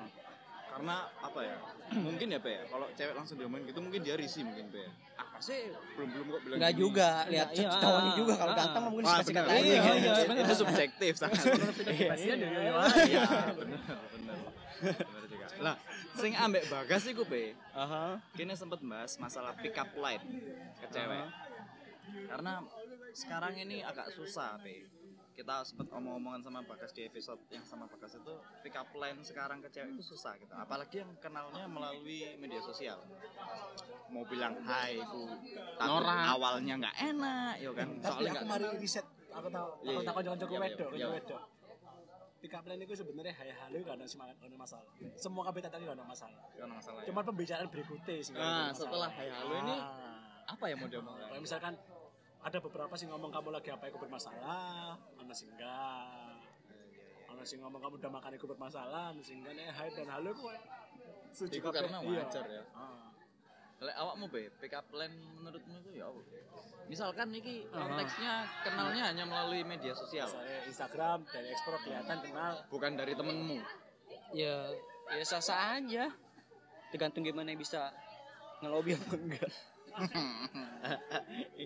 [0.70, 1.56] karena apa ya
[1.90, 2.62] mungkin ya Pe ya.
[2.66, 4.90] Kalau cewek langsung diomongin gitu mungkin dia risih mungkin Pe ya.
[5.18, 5.60] apa sih?
[5.98, 6.80] Belum belum kok bilang nggak gini.
[6.80, 7.48] juga lihat.
[7.50, 7.70] Iya, iya.
[7.76, 8.32] cowoknya juga.
[8.36, 8.58] Kalau Ah.
[8.58, 9.56] ganteng mungkin ah sikat-sikat benar.
[9.56, 9.94] aja Iya, gitu.
[10.00, 11.42] iya, itu, subjektif sangat
[12.06, 12.74] Pastinya yo yo
[13.04, 13.22] iya.
[13.52, 14.38] Benar
[15.60, 15.76] lah
[16.16, 17.52] sing ambek bagas iku Pe.
[17.72, 18.16] Aha.
[18.32, 20.24] kini sempet bahas masalah pick up line
[20.76, 21.26] ke cewek.
[22.26, 22.64] Karena
[23.12, 24.88] sekarang ini agak susah Pe
[25.40, 29.64] kita sempet omong-omongan sama Bagas di episode yang sama Bagas itu pick up line sekarang
[29.64, 33.00] ke cewek itu susah gitu apalagi yang kenalnya melalui media sosial
[34.12, 35.22] mau bilang hai itu
[35.80, 36.24] takut Norak.
[36.36, 40.04] awalnya nggak enak ya kan Tapi soalnya aku nggak mari riset, aku tahu, aku iya.
[40.04, 41.06] tahu Iya, iya, wedok, iya.
[41.06, 41.42] kanca wedok.
[42.40, 44.84] Pick up line itu sebenarnya hal-hal itu gak ada semangat, gak ada masalah.
[45.14, 46.40] Semua kabeh tadi gak ada masalah.
[46.40, 47.06] nggak ada masalah ya.
[47.12, 48.32] Cuman pembicaraan berikutnya sih.
[48.32, 50.48] Nah, setelah hai halo ini Ah.
[50.48, 51.72] apa ya mau diomongkan Kayak misalkan
[52.40, 56.40] ada beberapa sih ngomong kamu lagi apa aku bermasalah, mana sih enggak.
[57.28, 60.32] Mana sih ngomong kamu udah makan aku bermasalah, mana sih enggak nih hai dan halo
[61.30, 61.70] Iku kabeh.
[61.86, 62.24] karena Iya.
[62.24, 62.62] wajar ya.
[62.74, 63.06] Ah.
[63.80, 66.20] Lek awakmu be, pick up line menurutmu itu ya apa?
[66.84, 72.52] Misalkan ini konteksnya kenalnya hanya melalui media sosial, Misalnya Instagram dari ekspor kelihatan kenal.
[72.68, 73.58] bukan dari temenmu.
[74.30, 74.70] ya
[75.10, 76.06] ya sah sah aja
[76.94, 77.90] tergantung gimana bisa
[78.62, 79.50] ngelobi apa enggak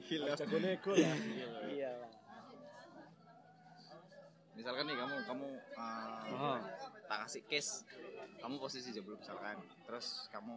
[0.04, 0.32] Gila.
[0.36, 1.16] Jago nego lah.
[1.70, 1.92] iya
[4.54, 6.58] Misalkan nih kamu kamu uh,
[7.10, 7.82] tak kasih case,
[8.38, 10.54] kamu posisi jomblo misalkan, terus kamu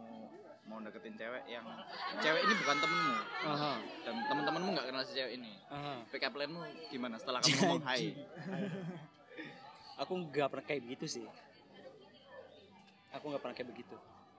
[0.70, 1.66] mau deketin cewek yang
[2.22, 3.72] cewek ini bukan temenmu aha
[4.06, 5.50] dan teman-temanmu nggak kenal si cewek ini.
[5.66, 6.62] aha Pick up line-mu
[6.94, 8.14] gimana setelah kamu ngomong hai?
[9.98, 11.26] aku nggak pernah kayak begitu sih
[13.10, 13.96] aku nggak pernah kayak begitu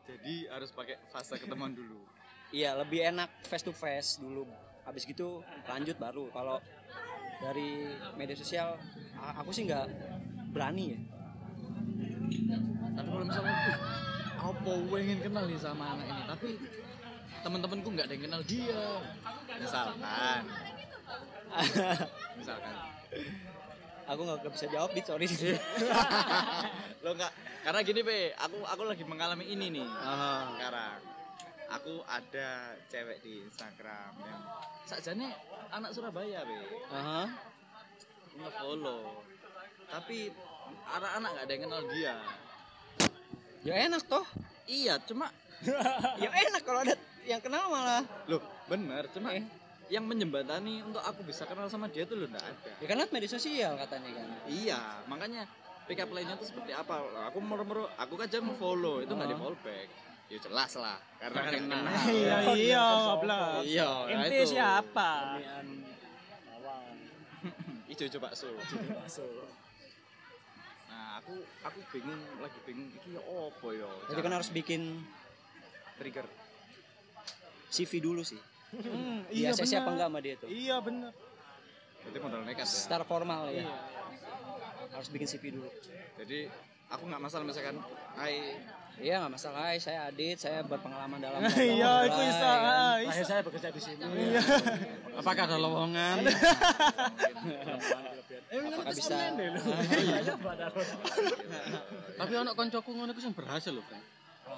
[0.08, 2.02] Jadi harus pakai fase ketemuan dulu.
[2.50, 4.46] Iya lebih enak face to face dulu.
[4.86, 6.30] Habis gitu lanjut baru.
[6.34, 6.58] Kalau
[7.40, 8.76] dari media sosial
[9.16, 9.86] aku sih nggak
[10.52, 11.00] berani ya.
[12.98, 13.78] Tapi kalau misalnya "Ih,
[14.40, 16.22] apa pengen kenal nih sama anak ini?
[16.26, 16.50] Tapi
[17.40, 18.84] teman-temanku nggak ada yang kenal dia.
[19.60, 20.42] Misalkan.
[22.40, 22.74] Misalkan.
[24.10, 25.30] Aku nggak bisa jawab dit sorry.
[27.06, 29.88] Lo nggak karena gini pe aku aku lagi mengalami ini nih
[30.56, 31.19] sekarang
[31.70, 34.42] aku ada cewek di Instagram yang
[34.90, 35.30] sajane
[35.70, 36.58] anak Surabaya pe
[36.90, 37.24] aha.
[38.40, 39.26] Ngefollow.
[39.90, 40.30] Tapi
[40.90, 42.16] anak-anak nggak ada yang kenal dia.
[43.66, 44.26] Ya enak toh.
[44.70, 45.28] Iya cuma
[46.24, 46.96] ya enak kalau ada
[47.26, 48.04] yang kenal malah.
[48.30, 49.46] Loh bener cuma Eh.
[49.90, 52.70] yang menjembatani untuk aku bisa kenal sama dia tuh lo nggak ada.
[52.78, 54.28] Ya liat media sosial katanya kan.
[54.46, 55.50] Iya, makanya
[55.90, 57.02] pick up line-nya tuh seperti apa?
[57.34, 59.90] Aku mero-mero, aku kan jangan follow, itu nggak di follow back.
[60.30, 61.82] Ya jelas lah, karena kan kenal.
[62.06, 63.66] Iya, iya, goblok.
[63.66, 64.50] Iya, nah Inti itu.
[64.52, 65.10] siapa?
[66.46, 66.86] Awal.
[67.88, 68.46] Ijo-ijo bakso.
[70.86, 73.90] Nah, aku aku bingung, lagi bingung iki ya opo ya.
[74.06, 75.02] jadi kan harus bikin
[75.96, 76.26] trigger.
[77.68, 78.38] CV dulu sih
[78.70, 79.66] Hmm, iya bener.
[79.68, 81.10] siapa enggak sama dia tuh Iya bener.
[82.00, 82.70] Berarti modal nekat ya.
[82.70, 83.66] secara formal ya
[84.92, 85.70] harus bikin CV dulu
[86.18, 86.50] Jadi
[86.88, 87.78] aku nggak masalah misalkan,
[88.16, 88.58] hai
[89.00, 92.44] iya nggak masalah Hai, saya Adit saya berpengalaman dalam Iya, itu bisa.
[92.44, 93.08] ya kan.
[93.08, 94.06] ah, Saya bekerja di sini.
[95.16, 96.18] Apakah ada lowongan?
[98.50, 99.16] apakah bisa
[102.20, 104.06] Tapi anak koncoku ngono sing berhasil lho, Frank.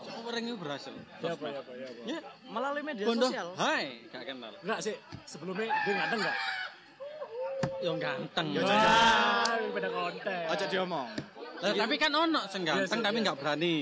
[0.01, 0.93] Sok orang itu berhasil.
[1.21, 2.01] Ya apa ya apa ya apa.
[2.07, 2.19] Ya,
[2.49, 3.27] melalui media bondo.
[3.27, 3.47] sosial.
[3.53, 4.53] Hai, gak kenal.
[4.63, 4.95] Enggak sih,
[5.27, 6.37] sebelumnya dia ganteng enggak?
[7.85, 8.45] Yang ganteng.
[8.65, 10.43] Wah, beda konten.
[10.49, 11.07] Ojo diomong.
[11.61, 13.25] Lah, tapi kan ono sing ganteng Iya, tapi iya.
[13.29, 13.75] nggak berani.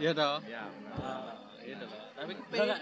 [0.00, 0.36] Iya toh.
[0.48, 1.20] Ya, benar.
[1.60, 2.00] Itu loh.
[2.16, 2.32] Tapi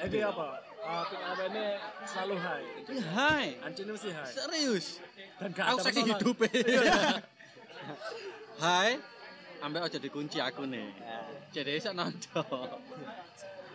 [0.06, 0.46] ini apa?
[0.80, 1.04] Uh,
[1.50, 1.64] ini
[2.06, 2.66] selalu high.
[3.12, 3.46] Hai.
[3.66, 4.32] Ancin mesti high.
[4.32, 4.86] Serius.
[5.36, 6.06] Dan gak Aku menolak.
[6.06, 6.36] hidup.
[8.62, 8.90] Hai.
[9.60, 10.88] Ambek aja dikunci aku nih.
[11.52, 12.80] Jadi iso nonton.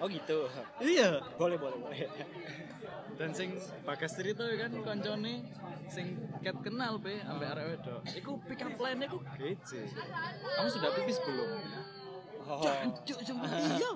[0.02, 0.38] Oh gitu.
[0.82, 1.24] Iya.
[1.39, 2.00] boleh boleh boleh.
[3.16, 3.56] Dan sing
[3.88, 5.48] bagas cerita ya kan koncone
[5.88, 8.02] sing ket kenal be ambek arek wedok.
[8.12, 9.82] Iku pick up line iku gece
[10.60, 11.50] kamu sudah pipis belum?
[12.46, 12.62] Oh.
[13.08, 13.91] Cuk, sumpah iya.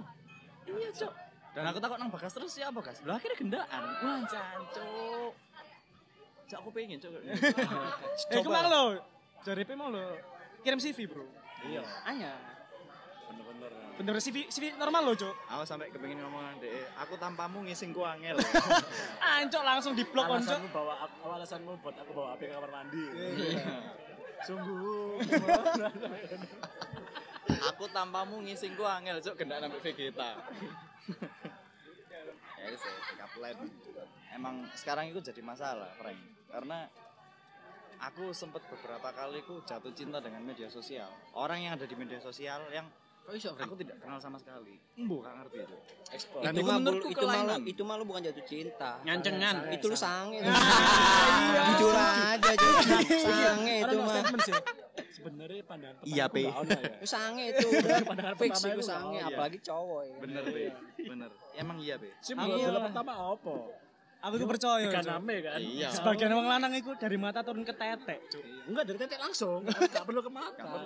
[0.66, 1.14] Iya cok.
[1.54, 3.84] Dan aku takut nang bagas terus ya bagas lah akhirnya gendaan.
[4.00, 5.34] Wah cancuk
[6.50, 7.12] cok aku pengen cok.
[8.34, 8.84] Eh, kemang lo.
[9.45, 10.18] Dari P mau lo.
[10.66, 11.24] Kirim CV, Bro.
[11.64, 12.36] Iya, Hanya.
[13.30, 13.71] Bener-bener.
[14.01, 15.36] Bener CV CV normal lo, Cok.
[15.53, 18.36] aku sampai kepengin ngomong deh aku tanpamu ngising ku angel
[19.39, 20.49] Ancok langsung di blok konco.
[20.49, 23.03] Alasanmu bawa apa alasanmu buat aku bawa api ke kamar mandi.
[24.47, 25.19] Sungguh.
[27.49, 30.30] aku aku tanpamu ngisingku angel cuk gendak nambah Vegeta.
[32.59, 33.61] ya itu sih, pick line.
[34.36, 36.19] Emang sekarang itu jadi masalah, Frank.
[36.51, 36.86] Karena
[37.99, 41.11] aku sempat beberapa kali ku jatuh cinta dengan media sosial.
[41.36, 42.88] Orang yang ada di media sosial yang
[43.30, 44.73] Kok iso, aku tidak kenal sama sekali.
[44.97, 45.75] Embo gak ngerti itu.
[46.17, 46.41] Ekspor.
[46.41, 48.91] Dan itu itu menurutku itu malu itu malu bukan jatuh cinta.
[49.05, 49.55] Ngancengan.
[49.69, 50.41] Itu lu sange.
[51.77, 52.99] Jujur aja jujur.
[53.21, 54.49] Sange itu Orang mah.
[55.13, 56.41] Sebenarnya pandangan pertama Iya, aku Pe.
[56.41, 56.53] ya.
[56.89, 57.67] Itu sange itu.
[58.09, 59.30] Pandangan Fix pertama itu sange ono.
[59.30, 60.15] apalagi cowok ya.
[60.25, 60.65] Bener, Be.
[60.97, 61.30] Bener.
[61.53, 62.09] Emang iya, Be.
[62.25, 63.55] Sih dulu pertama apa?
[64.25, 64.89] Aku itu percaya.
[64.89, 65.17] Ikan Cuk.
[65.21, 65.59] ame kan.
[65.61, 65.89] Iya.
[65.93, 68.41] Sebagian wong lanang itu dari mata turun ke tetek, Cuk.
[68.73, 69.61] Enggak dari tetek langsung.
[69.69, 70.82] Enggak perlu ke mata.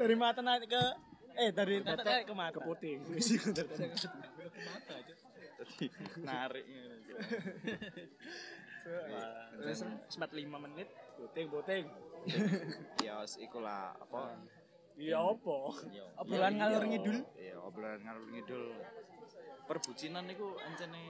[0.00, 2.54] Dari mata naik ke eh dari tetek ke mata.
[2.54, 2.98] ke puting.
[3.04, 3.22] Dari
[3.66, 5.14] tetek ke mata aja.
[5.54, 5.86] Jadi
[6.22, 7.14] narik gitu.
[9.58, 9.78] Terus
[10.10, 10.88] sempat 5 menit.
[11.14, 11.84] Puting, puting.
[13.00, 14.34] Ya wis iku lah apa?
[14.94, 15.56] Iya apa?
[15.90, 16.90] Ya, Obrolan iya, ngalur iya.
[16.90, 17.18] ngidul.
[17.34, 18.64] Iya, obrolan ngalur ngidul.
[19.66, 21.02] Perbucinan iku ancene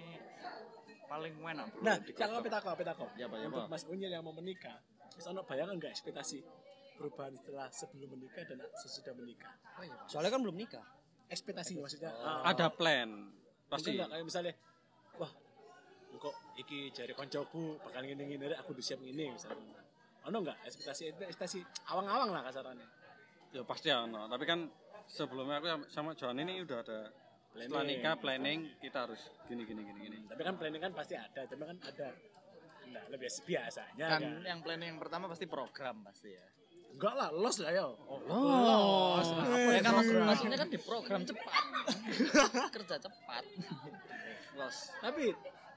[1.05, 1.83] paling enak bro.
[1.85, 3.11] Nah, takut, apa takut?
[3.21, 3.77] Ya, Pak, ya, Untuk Pak.
[3.77, 4.81] Mas Unyil yang mau menikah,
[5.13, 6.41] terus ono bayangan enggak ekspektasi
[6.95, 9.53] perubahan setelah sebelum menikah dan sesudah menikah?
[10.07, 10.85] Soalnya kan belum nikah.
[11.29, 12.11] Ekspektasi maksudnya.
[12.15, 12.43] Oh.
[12.45, 13.33] ah, Ada plan.
[13.67, 14.53] Pasti enggak kayak misalnya
[15.19, 15.31] wah
[16.15, 19.83] kok iki jari koncoku bakal ngene-ngene rek, aku disiap ngene misalnya.
[20.25, 21.59] Ono enggak ekspektasi ekspektasi
[21.91, 22.87] awang-awang lah kasarannya.
[23.51, 24.31] Ya pasti ono.
[24.31, 24.71] Tapi kan
[25.05, 27.01] sebelumnya aku sama Johan ini udah ada
[27.55, 28.03] setelah Planning.
[28.03, 30.19] nikah planning kita harus gini gini gini gini.
[30.27, 32.09] Tapi kan planning kan pasti ada, cuma kan ada
[32.85, 34.45] Nah, lebih biasanya Kan kan.
[34.45, 36.47] yang planning yang pertama pasti program pasti ya.
[36.95, 37.85] Enggak lah, los lah ya.
[37.91, 39.29] Oh, los.
[39.35, 41.65] Ya ya kan maksudnya kan di program cepat.
[42.75, 43.45] Kerja cepat.
[44.55, 44.77] Los.
[45.03, 45.25] Tapi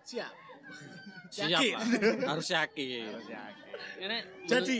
[0.05, 0.33] siap.
[1.27, 1.73] Siap Yakin.
[1.73, 1.85] lah.
[2.37, 3.09] Harus yakin.
[3.11, 3.65] Harus yakin.
[3.97, 4.79] Ini Jadi,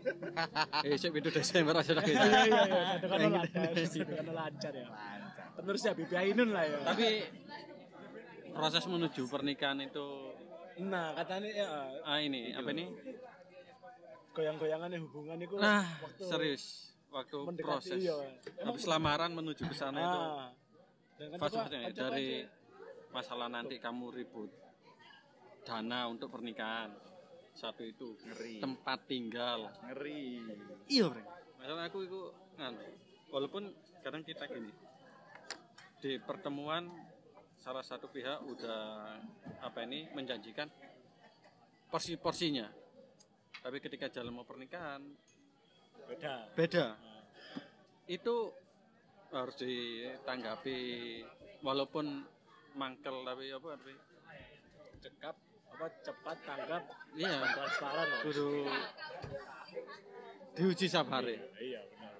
[0.88, 2.08] eh sik itu Desember aja kita.
[2.12, 4.86] iya iya iya, dengan lancar, dengan lancar ya.
[4.88, 5.46] Lancar.
[5.56, 6.78] Penerusnya Bibi Ainun lah ya.
[6.92, 7.08] Tapi
[8.52, 10.06] proses menuju pernikahan itu
[10.72, 11.68] Nah, katanya ya
[12.00, 12.88] ah ini apa ini?
[14.32, 16.64] Goyang-goyangannya hubungan itu Nah, waktu serius
[17.12, 18.16] waktu proses iya.
[18.56, 20.48] Emang habis lamaran menuju ke sana itu ah,
[21.20, 22.48] dan kan fase kan coba dari aja.
[23.12, 24.48] masalah nanti kamu ribut
[25.62, 26.88] dana untuk pernikahan
[27.52, 28.64] satu itu Ngeri.
[28.64, 30.40] tempat tinggal Ngeri.
[30.88, 31.20] iya Bro.
[31.60, 32.20] masalah aku itu
[32.56, 32.80] nganu
[33.28, 33.62] walaupun
[34.00, 34.72] kadang kita gini
[36.00, 36.88] di pertemuan
[37.60, 39.14] salah satu pihak udah
[39.62, 40.66] apa ini menjanjikan
[41.92, 42.66] porsi-porsinya
[43.62, 45.00] tapi ketika jalan mau pernikahan
[46.10, 46.34] beda.
[46.58, 46.86] beda
[48.10, 48.50] itu
[49.32, 50.78] harus ditanggapi
[51.62, 52.26] walaupun
[52.74, 53.94] mangkel tapi apa tapi
[55.02, 55.34] Cekap
[55.74, 56.82] apa cepat tanggap
[57.18, 58.46] iya transparan kudu
[60.54, 62.14] diuji sabare Iya benar.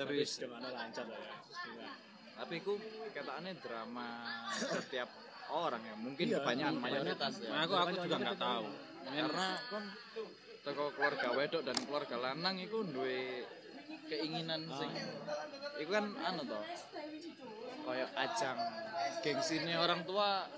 [0.00, 1.34] serius Dengan lancar lah ya.
[2.36, 2.76] Tapi ku
[3.12, 4.08] kataannya drama
[4.54, 5.08] setiap
[5.48, 5.94] orang ya.
[5.96, 6.84] Mungkin Iya, kebanyakan iya.
[6.84, 7.48] mayoritas ya.
[7.48, 8.64] Nah, aku aku juga nggak tahu
[9.06, 9.84] Karena kan
[10.66, 13.46] teko keluarga wedok dan keluarga lanang itu duwe
[14.10, 14.90] keinginan sing
[15.78, 16.64] iku kan anu toh
[17.86, 18.58] kayak ajang
[19.22, 20.50] gengsine orang tua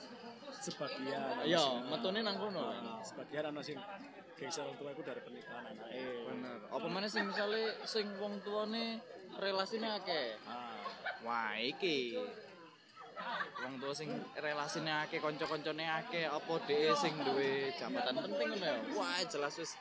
[0.58, 1.20] sebagian.
[1.46, 2.72] iya metune nang kono.
[2.72, 3.78] Kan sebagian ana sing
[4.38, 6.02] gengsi orang tua itu dari pernikahan anake.
[6.26, 6.58] bener.
[6.70, 9.02] Apa mana sing misale sing wong tuane
[9.38, 10.38] relasine akeh?
[10.46, 10.78] Ah,
[11.22, 12.18] wah iki.
[13.66, 18.76] Wong tua sing relasine akeh kanca-kancane akeh apa dhek sing duwe jabatan penting ngono ya
[18.94, 19.74] wah jelas wis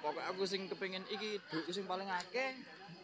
[0.00, 2.56] pokok aku sing kepengin iki duitku sing paling akeh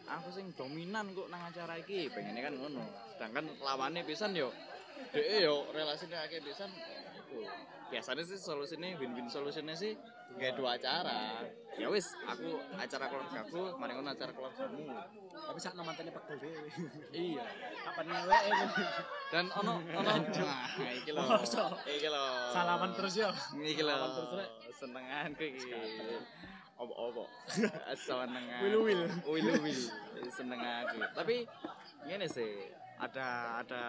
[0.07, 2.07] aku sing dominan kok nang acara iki.
[2.11, 2.83] Pengennya kan ngono.
[3.15, 4.49] Sedangkan lawane pisan yo.
[5.13, 6.71] Dhek yo relasine akeh pisan.
[7.27, 7.43] Iku
[7.87, 9.95] biasanya sih solusinya win-win solusinya sih
[10.39, 11.43] gak dua acara.
[11.77, 14.95] Ya wis aku acara keluargaku mari ngono acara keluargamu.
[15.37, 16.49] Tapi saat mantannya Pak dhewe.
[17.13, 17.45] iya.
[17.85, 18.37] Kapan ngewe
[19.31, 20.11] dan ono ono.
[20.11, 21.23] Nah iki lho.
[21.23, 21.63] Masa?
[21.85, 22.25] iki lho.
[22.51, 23.29] Salaman terus ya.
[23.55, 23.95] iki lho.
[24.75, 25.71] Senengan iki
[26.77, 27.23] opo opo
[27.97, 29.01] senengan Wil wil.
[29.61, 29.81] wil
[30.29, 31.35] seneng aku tapi
[32.05, 32.71] ngene sih.
[32.97, 33.83] Ada ada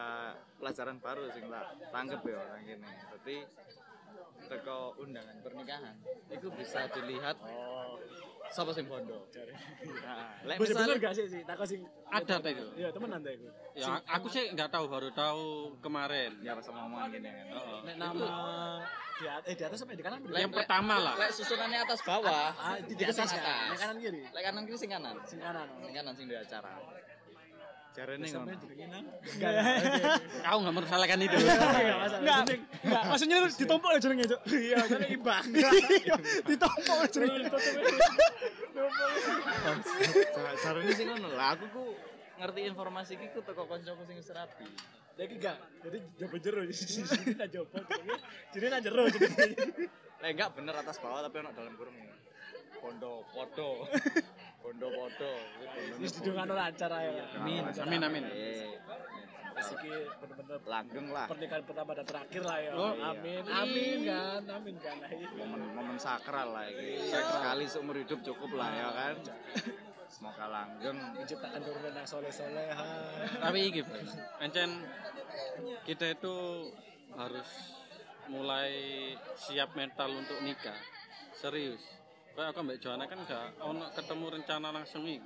[0.60, 3.34] pelajaran baru sing tak tangkep ya orang gini tapi
[4.48, 5.94] teko undangan pernikahan
[6.28, 8.00] itu bisa dilihat Oh,
[8.48, 9.52] siapa sing bondo cari.
[10.00, 11.42] nah, lek misalnya gak sih sih?
[11.42, 13.48] Takut sing ada tuh itu Iya, temenan ta iku.
[13.74, 15.44] ya aku sih nggak tahu baru tahu
[15.78, 17.46] kemarin ya pas ngomong gini kan
[17.84, 18.28] Nek nama
[19.14, 22.48] di atas, eh di atas sampai di kanan yang pertama lah lek susunannya atas bawah
[22.54, 23.76] Ah, di, atas sing ya.
[23.76, 24.22] Kanan kiri.
[24.24, 25.68] lek kanan kiri sing kanan Sing kanan.
[25.76, 26.72] sing kanan sing di acara
[27.96, 29.04] jarene Sampai ngono nang.
[30.44, 31.58] kau nggak mempersalahkan itu Enggak.
[32.22, 32.38] Enggak,
[32.84, 33.02] enggak.
[33.10, 34.40] Maksudnya ditompok ya jenenge, Cuk.
[34.48, 35.44] Iya, jadi imbang.
[36.46, 37.42] Ditompok ya jenenge.
[40.62, 41.84] jarene sing ngono lah aku ku
[42.38, 44.66] ngerti informasi iki ku teko kancaku sing wis rapi.
[45.18, 47.82] Jadi enggak, jadi jopo jero di sini nak jopo.
[48.54, 49.26] Jadi nak jero jadi.
[50.22, 51.98] Lah enggak bener atas bawah tapi ono dalam kurung.
[52.78, 53.70] Pondo podo.
[54.58, 55.32] Pondo podo.
[56.02, 57.10] Wis didongano lancar ae.
[57.38, 57.62] Amin.
[57.66, 58.24] Amin, amin.
[58.28, 58.68] Eh,
[59.58, 59.90] Wis iki
[60.22, 61.26] bener-bener langgeng lah.
[61.26, 62.70] pernikahan pertama dan terakhir lah ya.
[62.78, 63.42] Oh, amin.
[63.50, 64.96] Amin kan, amin kan.
[65.34, 67.10] momen momen sakral lah ini.
[67.10, 69.14] Sekali seumur hidup cukup lah ya kan.
[70.06, 70.98] Semoga langgeng.
[71.18, 72.70] Menciptakan turunan yang soleh-soleh.
[73.42, 73.82] Tapi iki.
[74.38, 74.70] Encen
[75.84, 76.36] kita itu
[77.18, 77.48] harus
[78.30, 78.70] mulai
[79.34, 80.76] siap mental untuk nikah.
[81.34, 81.97] Serius.
[82.34, 85.20] Kayak aku Mbak Joanna kan gak ono ketemu rencana langsung iki.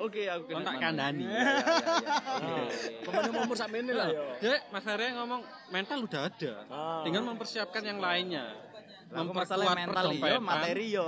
[0.00, 0.82] Oke, aku kena Kontak mana?
[0.88, 1.24] kandani.
[1.28, 3.00] Iya, iya, iya.
[3.04, 4.08] Pemain umur sak ini lah
[4.40, 4.56] ya.
[4.72, 6.52] Mas Ferry ngomong mental udah ada.
[6.72, 7.02] Ah.
[7.04, 8.48] Tinggal mempersiapkan yang lainnya.
[9.10, 11.06] Lah, masalah mental yo, materi yo.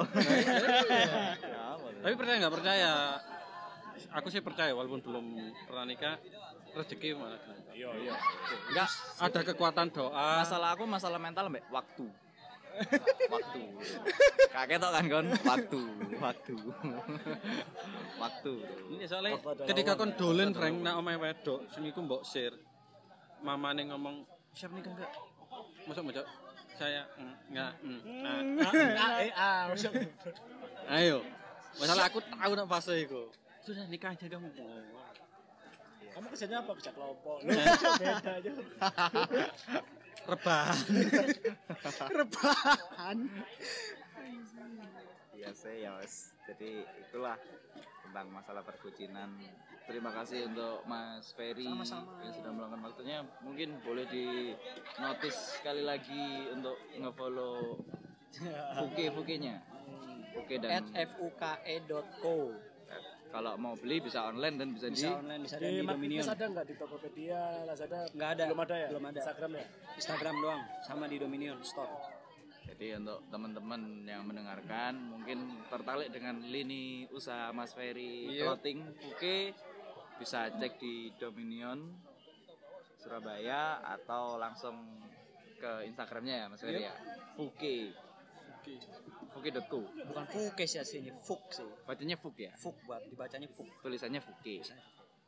[2.02, 2.92] Tapi percaya nggak percaya?
[4.20, 5.24] Aku sih percaya walaupun belum
[5.64, 6.14] pernah nikah
[6.74, 7.40] rezeki malah.
[7.72, 8.12] Iya, iya.
[8.68, 8.88] Enggak,
[9.24, 10.44] Ada kekuatan doa.
[10.44, 12.04] masalah aku masalah mental mbak waktu
[13.32, 13.60] waktu
[14.52, 15.80] kakek tau kan kon waktu
[16.20, 16.54] waktu
[18.20, 18.52] waktu
[18.92, 22.56] Ini soalnya ketika kon dolen Frank nak omahe wedok, sing iku mbok share.
[23.42, 24.22] Mamane ngomong,
[24.54, 25.10] "Siap nikah enggak?"
[25.88, 26.26] Masuk mbok
[26.82, 27.72] saya mm, enggak.
[27.84, 28.00] mm.
[28.98, 29.92] Ah, eh, ah, masuk.
[30.88, 31.18] Ayo.
[31.78, 33.30] Masalah aku tahu nak fase iku.
[33.62, 34.48] Sudah nikah aja kamu.
[36.12, 36.70] Kamu kerjanya apa?
[36.76, 37.36] Kerja kelompok.
[38.00, 38.50] Beda aja.
[40.28, 40.78] Rebahan.
[42.20, 43.18] Rebahan.
[45.32, 47.34] iya sih ya mas jadi itulah
[48.06, 49.26] tentang masalah perkucinan
[49.86, 53.26] terima kasih untuk Mas Ferry yang sudah meluangkan waktunya.
[53.42, 54.54] Mungkin boleh di
[55.02, 57.82] notice sekali lagi untuk ngefollow
[58.78, 59.58] Fuke Fuke-nya.
[60.32, 60.84] Fuke at dan
[61.18, 62.71] fuke.co
[63.32, 66.44] kalau mau beli bisa online dan bisa, bisa di online bisa Di di Dominion ada
[66.52, 67.98] nggak di Tokopedia, Lazada?
[68.12, 68.44] Nggak ada.
[68.44, 68.88] Belum ada ya?
[68.92, 69.20] Belum ada.
[69.24, 69.64] Instagram ya?
[69.96, 71.92] Instagram doang sama di Dominion Store
[72.62, 78.52] Jadi untuk teman-teman yang mendengarkan mungkin tertarik dengan lini usaha Mas Ferry Iya.
[78.52, 79.56] Clothing Fuke
[80.20, 81.88] bisa cek di Dominion
[83.02, 84.78] Surabaya atau langsung
[85.58, 86.94] ke Instagramnya ya Mas Ferry ya.
[87.34, 87.96] Fuke.
[89.32, 89.80] Fuke.co.
[90.04, 92.52] bukan fuke sih aslinya fuk sih Bacanya Fuk ya.
[92.54, 94.60] fuk buat dibacanya fuk Tulisannya Fuke.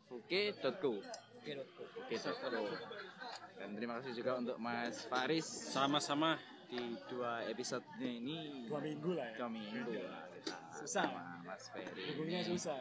[0.05, 0.93] Fuke.co.
[1.35, 2.63] fuke.co Fuke.co.
[3.55, 6.37] Dan terima kasih juga untuk Mas Faris Sama-sama.
[6.65, 9.37] di dua episode ini Dua minggu lah ya.
[9.37, 10.25] dua minggu lah
[10.75, 11.07] Susah.
[11.07, 12.03] sama Mas Ferry.
[12.13, 12.77] Hubungnya susah.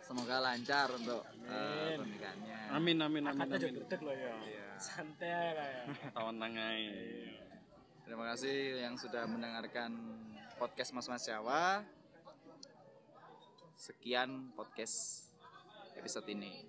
[0.00, 1.96] Semoga lancar untuk uh, Amin.
[1.98, 2.58] pernikahannya.
[2.70, 4.34] Amin amin amin Akadnya gede loh ya.
[4.40, 4.66] Iya.
[4.76, 5.82] Santai lah ya.
[6.12, 6.84] Tawan nangai.
[8.04, 9.96] Terima kasih yang sudah mendengarkan
[10.60, 11.80] podcast Mas Mas Jawa.
[13.80, 15.32] Sekian podcast
[15.96, 16.68] episode ini.